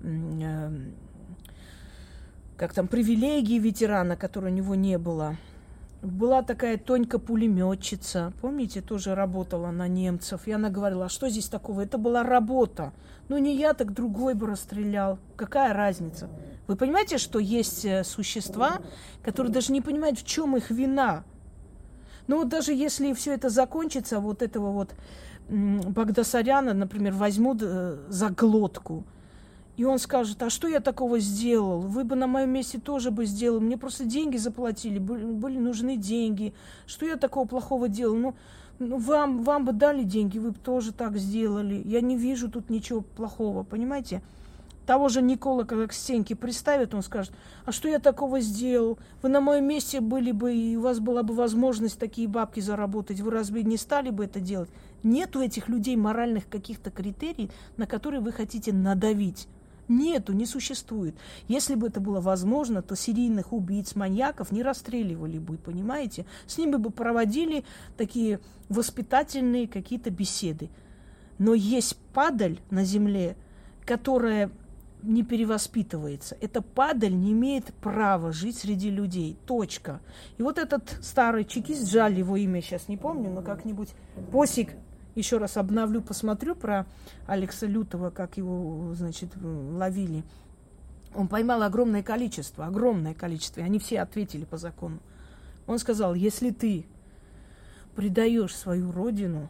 [0.00, 0.70] э,
[2.56, 5.36] как там, привилегии ветерана, которые у него не было.
[6.04, 10.46] Была такая Тонька пулеметчица, помните, тоже работала на немцев.
[10.46, 11.80] И она говорила, а что здесь такого?
[11.80, 12.92] Это была работа.
[13.28, 15.18] Ну, не я, так другой бы расстрелял.
[15.34, 16.28] Какая разница?
[16.66, 18.82] Вы понимаете, что есть э, существа,
[19.22, 21.24] которые даже не понимают, в чем их вина?
[22.26, 24.94] Ну вот даже если все это закончится, вот этого вот
[25.48, 29.04] Багдасаряна, например, возьмут э, за глотку,
[29.76, 31.80] и он скажет, а что я такого сделал?
[31.80, 33.62] Вы бы на моем месте тоже бы сделали.
[33.62, 36.54] Мне просто деньги заплатили, были, нужны деньги.
[36.86, 38.16] Что я такого плохого делал?
[38.16, 38.34] Ну,
[38.78, 41.82] ну вам, вам бы дали деньги, вы бы тоже так сделали.
[41.84, 44.22] Я не вижу тут ничего плохого, понимаете?
[44.86, 47.32] Того же Никола, когда к стенке приставят, он скажет,
[47.64, 48.98] а что я такого сделал?
[49.22, 53.20] Вы на моем месте были бы, и у вас была бы возможность такие бабки заработать.
[53.20, 54.68] Вы разве не стали бы это делать?
[55.02, 59.48] Нет у этих людей моральных каких-то критерий, на которые вы хотите надавить.
[59.88, 61.14] Нету, не существует.
[61.46, 66.24] Если бы это было возможно, то серийных убийц, маньяков не расстреливали бы, понимаете?
[66.46, 67.64] С ними бы проводили
[67.96, 70.70] такие воспитательные какие-то беседы.
[71.38, 73.36] Но есть падаль на земле,
[73.84, 74.50] которая
[75.04, 76.36] не перевоспитывается.
[76.40, 79.36] Эта падаль не имеет права жить среди людей.
[79.46, 80.00] Точка.
[80.38, 83.90] И вот этот старый чекист, жаль его имя сейчас не помню, но как-нибудь
[84.32, 84.70] Посик,
[85.14, 86.86] еще раз обновлю, посмотрю про
[87.26, 90.24] Алекса Лютого, как его, значит, ловили.
[91.14, 94.98] Он поймал огромное количество, огромное количество, и они все ответили по закону.
[95.66, 96.86] Он сказал, если ты
[97.94, 99.48] предаешь свою родину,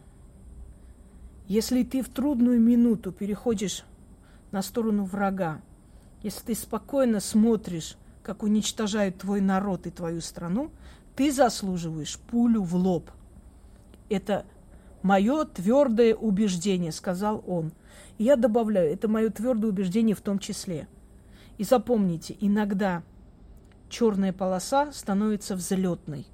[1.49, 3.85] если ты в трудную минуту переходишь
[4.55, 5.61] на сторону врага.
[6.23, 10.71] Если ты спокойно смотришь, как уничтожают твой народ и твою страну,
[11.17, 13.11] ты заслуживаешь пулю в лоб.
[14.09, 14.47] Это
[15.05, 17.73] мое твердое убеждение, сказал он.
[18.19, 20.89] И я добавляю, это мое твердое убеждение в том числе.
[21.59, 23.03] И запомните, иногда
[23.91, 26.27] черная полоса становится взлетной.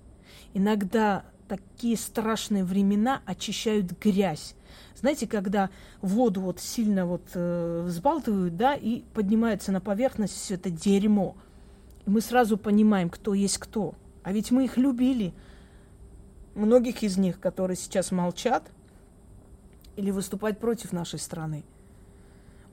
[0.54, 4.54] Иногда такие страшные времена очищают грязь.
[4.94, 10.70] Знаете, когда воду вот сильно вот э, взбалтывают, да, и поднимается на поверхность все это
[10.70, 11.36] дерьмо.
[12.06, 13.94] Мы сразу понимаем, кто есть кто.
[14.22, 15.34] А ведь мы их любили.
[16.60, 18.70] Многих из них, которые сейчас молчат
[19.96, 21.64] или выступают против нашей страны.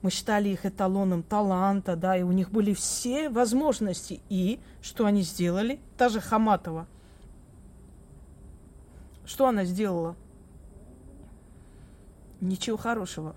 [0.02, 4.20] Мы считали их эталоном таланта, да, и у них были все возможности.
[4.28, 5.80] И что они сделали?
[5.96, 6.86] Та же Хаматова.
[9.24, 10.16] Что она сделала?
[12.42, 13.34] Ничего хорошего.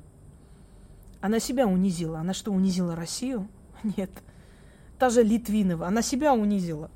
[1.22, 2.20] Она себя унизила.
[2.20, 3.48] Она что, унизила Россию?
[3.96, 4.12] Нет.
[5.00, 5.88] Та же Литвинова.
[5.88, 6.92] Она себя унизила.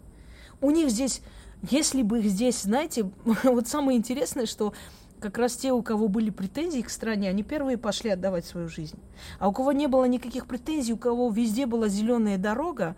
[0.60, 1.22] У них здесь,
[1.70, 3.10] если бы их здесь, знаете,
[3.44, 4.74] вот самое интересное, что
[5.20, 9.00] как раз те, у кого были претензии к стране, они первые пошли отдавать свою жизнь.
[9.40, 12.96] А у кого не было никаких претензий, у кого везде была зеленая дорога,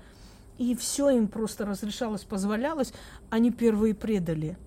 [0.58, 2.94] и все им просто разрешалось, позволялось,
[3.30, 4.58] они первые предали.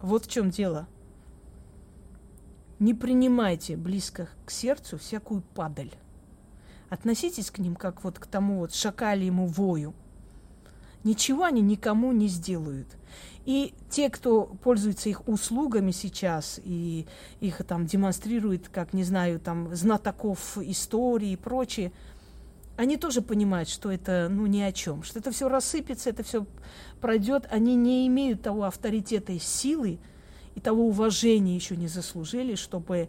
[0.00, 0.86] Вот в чем дело.
[2.78, 5.92] Не принимайте близко к сердцу всякую падаль.
[6.90, 9.94] Относитесь к ним как вот к тому вот шакалиему вою.
[11.02, 12.88] Ничего они никому не сделают.
[13.44, 17.06] И те, кто пользуется их услугами сейчас и
[17.40, 21.92] их там демонстрирует, как, не знаю, там, знатоков истории и прочее,
[22.76, 26.46] они тоже понимают, что это, ну, ни о чем, что это все рассыпется, это все
[27.00, 27.46] пройдет.
[27.50, 30.00] Они не имеют того авторитета и силы,
[30.54, 33.08] и того уважения еще не заслужили, чтобы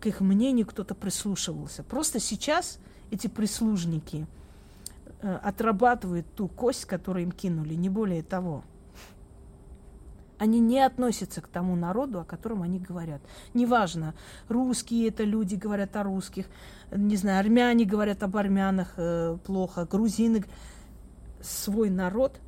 [0.00, 1.82] к их мнению кто-то прислушивался.
[1.82, 2.78] Просто сейчас
[3.10, 4.26] эти прислужники
[5.20, 8.64] э, отрабатывают ту кость, которую им кинули, не более того.
[10.38, 13.20] Они не относятся к тому народу, о котором они говорят.
[13.54, 14.14] Неважно,
[14.48, 16.46] русские это люди говорят о русских,
[16.92, 20.44] не знаю, армяне говорят об армянах э, плохо, грузины.
[21.40, 22.40] Свой народ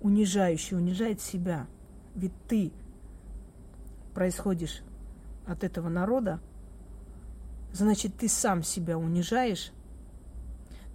[0.00, 1.66] унижающий унижает себя.
[2.14, 2.72] Ведь ты
[4.14, 4.82] происходишь
[5.46, 6.40] от этого народа,
[7.72, 9.72] значит, ты сам себя унижаешь,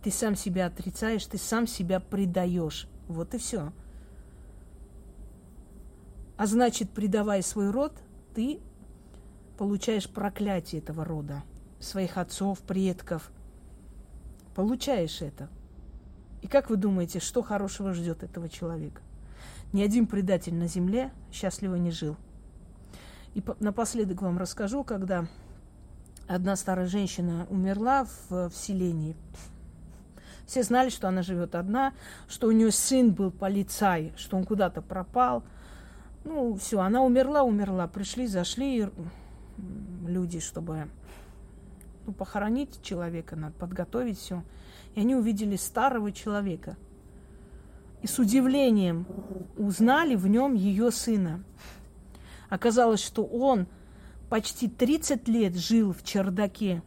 [0.03, 2.87] ты сам себя отрицаешь, ты сам себя предаешь.
[3.07, 3.71] Вот и все.
[6.37, 7.93] А значит, предавая свой род,
[8.33, 8.59] ты
[9.57, 11.43] получаешь проклятие этого рода,
[11.79, 13.31] своих отцов, предков.
[14.53, 15.49] Получаешь это.
[16.41, 19.01] И как вы думаете, что хорошего ждет этого человека?
[19.73, 22.17] Ни один предатель на земле счастливо не жил.
[23.33, 25.27] И напоследок вам расскажу, когда
[26.27, 29.15] одна старая женщина умерла в, в селении.
[30.45, 31.93] Все знали, что она живет одна,
[32.27, 35.43] что у нее сын был полицай, что он куда-то пропал.
[36.25, 37.87] Ну, все, она умерла, умерла.
[37.87, 38.89] Пришли, зашли
[40.05, 40.89] люди, чтобы
[42.05, 44.43] ну, похоронить человека, надо подготовить все.
[44.95, 46.77] И они увидели старого человека.
[48.01, 49.05] И с удивлением
[49.55, 51.43] узнали в нем ее сына.
[52.49, 53.67] Оказалось, что он
[54.29, 56.81] почти 30 лет жил в чердаке.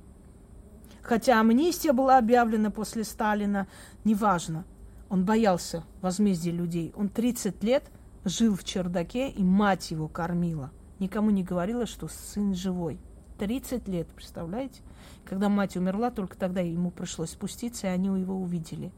[1.02, 3.68] Хотя амнистия была объявлена после Сталина,
[4.04, 4.64] неважно.
[5.08, 6.92] Он боялся возмездия людей.
[6.96, 7.84] Он 30 лет
[8.28, 10.70] жил в чердаке, и мать его кормила.
[10.98, 12.98] Никому не говорила, что сын живой.
[13.38, 14.82] 30 лет, представляете?
[15.24, 18.92] Когда мать умерла, только тогда ему пришлось спуститься, и они его увидели.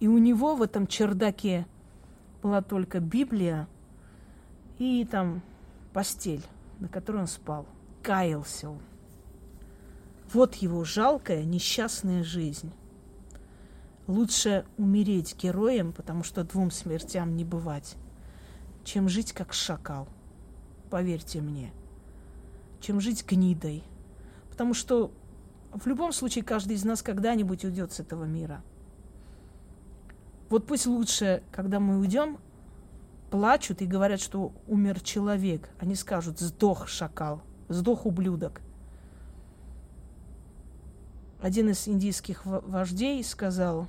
[0.00, 1.66] И у него в этом чердаке
[2.42, 3.68] была только Библия
[4.78, 5.42] и там
[5.92, 6.42] постель,
[6.78, 7.66] на которой он спал.
[8.02, 8.80] Каялся он.
[10.32, 12.72] Вот его жалкая, несчастная жизнь.
[14.06, 17.96] Лучше умереть героем, потому что двум смертям не бывать,
[18.88, 20.08] чем жить как шакал.
[20.88, 21.70] Поверьте мне.
[22.80, 23.84] Чем жить гнидой.
[24.48, 25.12] Потому что
[25.74, 28.62] в любом случае каждый из нас когда-нибудь уйдет с этого мира.
[30.48, 32.38] Вот пусть лучше, когда мы уйдем,
[33.30, 35.68] плачут и говорят, что умер человек.
[35.78, 38.62] Они скажут, сдох шакал, сдох ублюдок.
[41.42, 43.86] Один из индийских вождей сказал,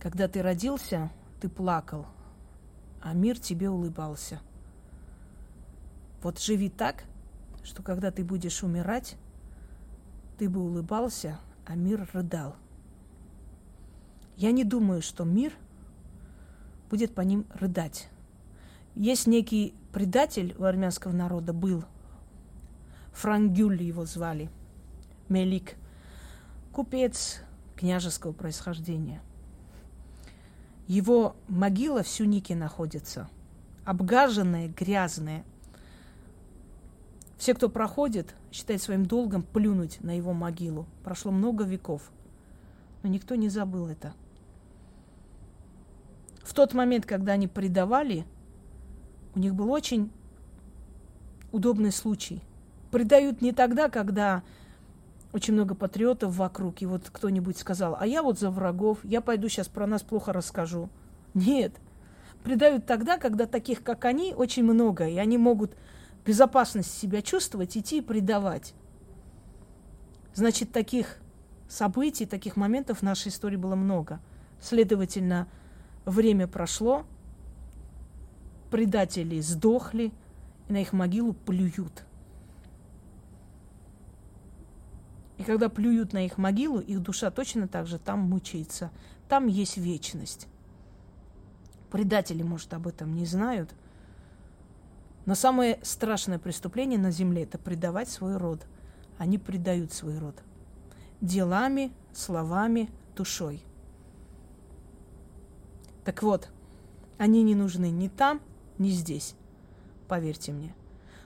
[0.00, 1.10] когда ты родился,
[1.42, 2.06] ты плакал,
[3.02, 4.40] а мир тебе улыбался.
[6.22, 7.04] Вот живи так,
[7.62, 9.16] что когда ты будешь умирать,
[10.38, 12.56] ты бы улыбался, а мир рыдал.
[14.36, 15.52] Я не думаю, что мир–
[16.88, 18.08] будет по ним рыдать.
[18.94, 21.84] Есть некий предатель у армянского народа был,
[23.12, 24.50] Франгюль его звали,
[25.28, 25.74] Мелик,
[26.72, 27.40] купец
[27.76, 29.20] княжеского происхождения.
[30.88, 33.28] Его могила в Сюнике находится,
[33.84, 35.44] обгаженная, грязная.
[37.36, 40.86] Все, кто проходит, считает своим долгом плюнуть на его могилу.
[41.04, 42.10] Прошло много веков,
[43.04, 44.12] но никто не забыл это–
[46.48, 48.24] в тот момент, когда они предавали,
[49.34, 50.10] у них был очень
[51.52, 52.40] удобный случай.
[52.90, 54.42] Предают не тогда, когда
[55.32, 59.48] очень много патриотов вокруг, и вот кто-нибудь сказал, а я вот за врагов, я пойду
[59.48, 60.88] сейчас про нас плохо расскажу.
[61.34, 61.74] Нет.
[62.42, 65.76] Предают тогда, когда таких, как они, очень много, и они могут
[66.24, 68.74] безопасность себя чувствовать, идти и предавать.
[70.34, 71.18] Значит, таких
[71.68, 74.20] событий, таких моментов в нашей истории было много.
[74.60, 75.48] Следовательно,
[76.08, 77.04] Время прошло,
[78.70, 80.10] предатели сдохли,
[80.68, 82.06] и на их могилу плюют.
[85.38, 88.90] И когда плюют на их могилу, их душа точно так же там мучается.
[89.28, 90.48] Там есть вечность.
[91.90, 93.72] Предатели, может, об этом не знают.
[95.26, 98.66] Но самое страшное преступление на земле– это предавать свой род.
[99.16, 100.42] Они предают свой род.
[101.20, 103.62] Делами, словами, душой.
[106.04, 106.50] Так вот,
[107.16, 108.40] они не нужны ни там,
[108.78, 109.34] ни здесь.
[110.08, 110.74] Поверьте мне.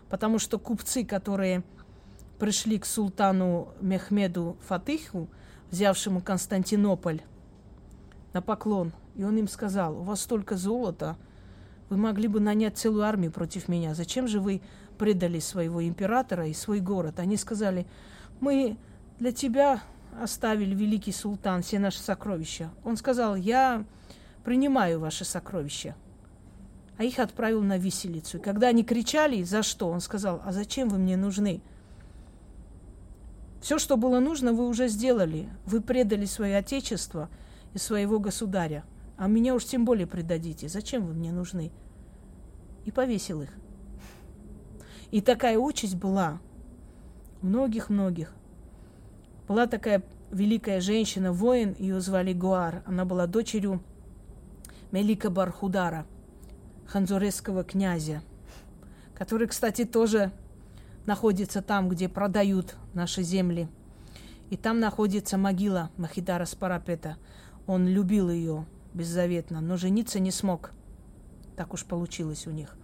[0.08, 1.62] Потому что купцы, которые
[2.42, 5.28] пришли к султану Мехмеду Фатыху,
[5.70, 7.22] взявшему Константинополь,
[8.32, 11.16] на поклон, и он им сказал, у вас столько золота,
[11.88, 13.94] вы могли бы нанять целую армию против меня.
[13.94, 14.60] Зачем же вы
[14.98, 17.20] предали своего императора и свой город?
[17.20, 17.86] Они сказали,
[18.40, 18.76] мы
[19.20, 19.80] для тебя
[20.20, 22.72] оставили, великий султан, все наши сокровища.
[22.82, 23.84] Он сказал, я
[24.42, 25.94] принимаю ваши сокровища.
[26.98, 28.38] А их отправил на виселицу.
[28.38, 31.62] И когда они кричали, за что, он сказал, а зачем вы мне нужны?
[33.62, 35.48] Все, что было нужно, вы уже сделали.
[35.66, 37.30] Вы предали свое отечество
[37.72, 38.84] и своего государя.
[39.16, 40.68] А меня уж тем более предадите.
[40.68, 41.70] Зачем вы мне нужны?
[42.84, 43.50] И повесил их.
[45.12, 46.40] И такая участь была
[47.40, 48.34] многих-многих.
[49.46, 50.02] Была такая
[50.32, 52.82] великая женщина, воин, ее звали Гуар.
[52.84, 53.80] Она была дочерью
[54.90, 56.04] Мелика Бархудара,
[56.86, 58.22] ханзуресского князя,
[59.14, 60.32] который, кстати, тоже
[61.06, 63.68] находится там, где продают наши земли.
[64.50, 67.16] И там находится могила Махидара Спарапета.
[67.66, 70.72] Он любил ее беззаветно, но жениться не смог.
[71.56, 72.76] Так уж получилось у них.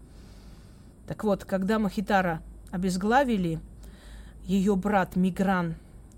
[1.07, 3.61] Так вот, когда Махитара обезглавили,
[4.45, 5.75] ее брат Мигран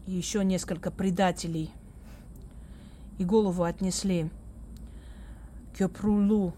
[0.06, 1.72] и еще несколько предателей
[3.18, 4.30] и голову отнесли
[5.76, 6.54] Кёпрулу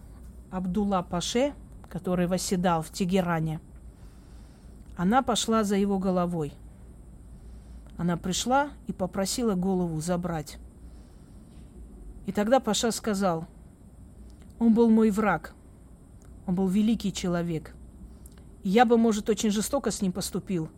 [0.49, 1.53] Абдулла Паше,
[1.89, 3.59] который восседал в Тегеране,
[4.95, 6.53] Она пошла за его головой.
[7.97, 10.57] Она пришла и попросила голову забрать.
[12.25, 13.47] И тогда Паша сказал,
[14.59, 15.53] он был мой враг,
[16.45, 17.75] он был великий человек.
[18.63, 20.69] И я бы, может, очень жестоко с ним поступил,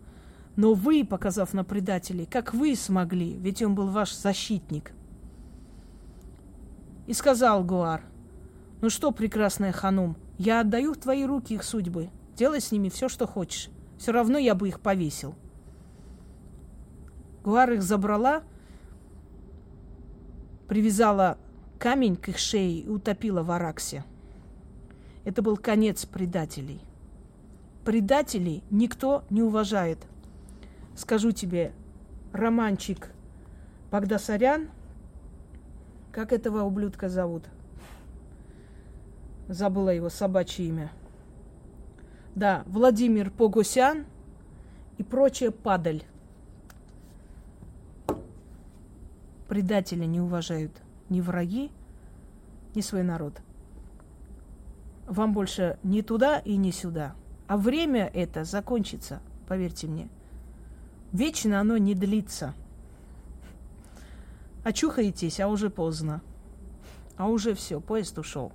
[0.56, 4.92] но вы, показав на предателей, как вы смогли, ведь он был ваш защитник.
[7.06, 8.02] И сказал Гуар,
[8.82, 13.08] ну что, прекрасная Ханум, я отдаю в твои руки их судьбы, делай с ними все,
[13.08, 13.70] что хочешь.
[13.98, 15.36] Все равно я бы их повесил.
[17.44, 18.44] Гуар их забрала,
[20.68, 21.38] привязала
[21.78, 24.04] камень к их шее и утопила в Араксе.
[25.24, 26.82] Это был конец предателей.
[27.84, 30.00] Предателей никто не уважает.
[30.96, 31.72] Скажу тебе,
[32.32, 33.12] романчик
[33.92, 34.70] Багдасарян,
[36.12, 37.44] как этого ублюдка зовут?
[39.48, 40.92] Забыла его собачье имя.
[42.36, 44.06] Да, Владимир Погосян
[44.98, 46.04] и прочая падаль.
[49.48, 50.74] Предателя не уважают
[51.08, 51.72] ни враги,
[52.76, 53.42] ни свой народ.
[55.08, 57.16] Вам больше ни туда и ни сюда.
[57.48, 60.10] А время это закончится, поверьте мне.
[61.14, 62.54] Вечно оно не длится.
[64.66, 66.22] Очухаетесь, а уже поздно.
[67.16, 68.52] А уже все, поезд ушел.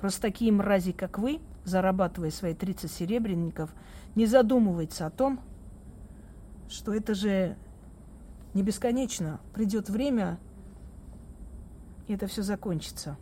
[0.00, 3.72] Просто такие мрази, как вы, зарабатывая свои 30 серебряников,
[4.14, 5.40] не задумывается о том,
[6.68, 7.56] что это же
[8.54, 9.40] не бесконечно.
[9.54, 10.38] Придет время,
[12.08, 13.16] и это все закончится.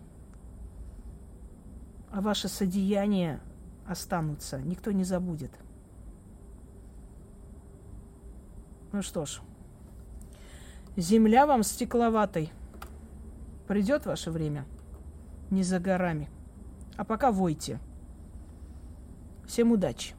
[2.11, 3.41] А ваши содеяния
[3.87, 5.53] останутся, никто не забудет.
[8.93, 9.43] Ну что ж,
[10.97, 12.51] земля вам стекловатой.
[13.69, 14.65] Придет ваше время,
[15.51, 16.31] не за горами.
[16.97, 17.81] А пока войте.
[19.47, 20.15] Всем удачи!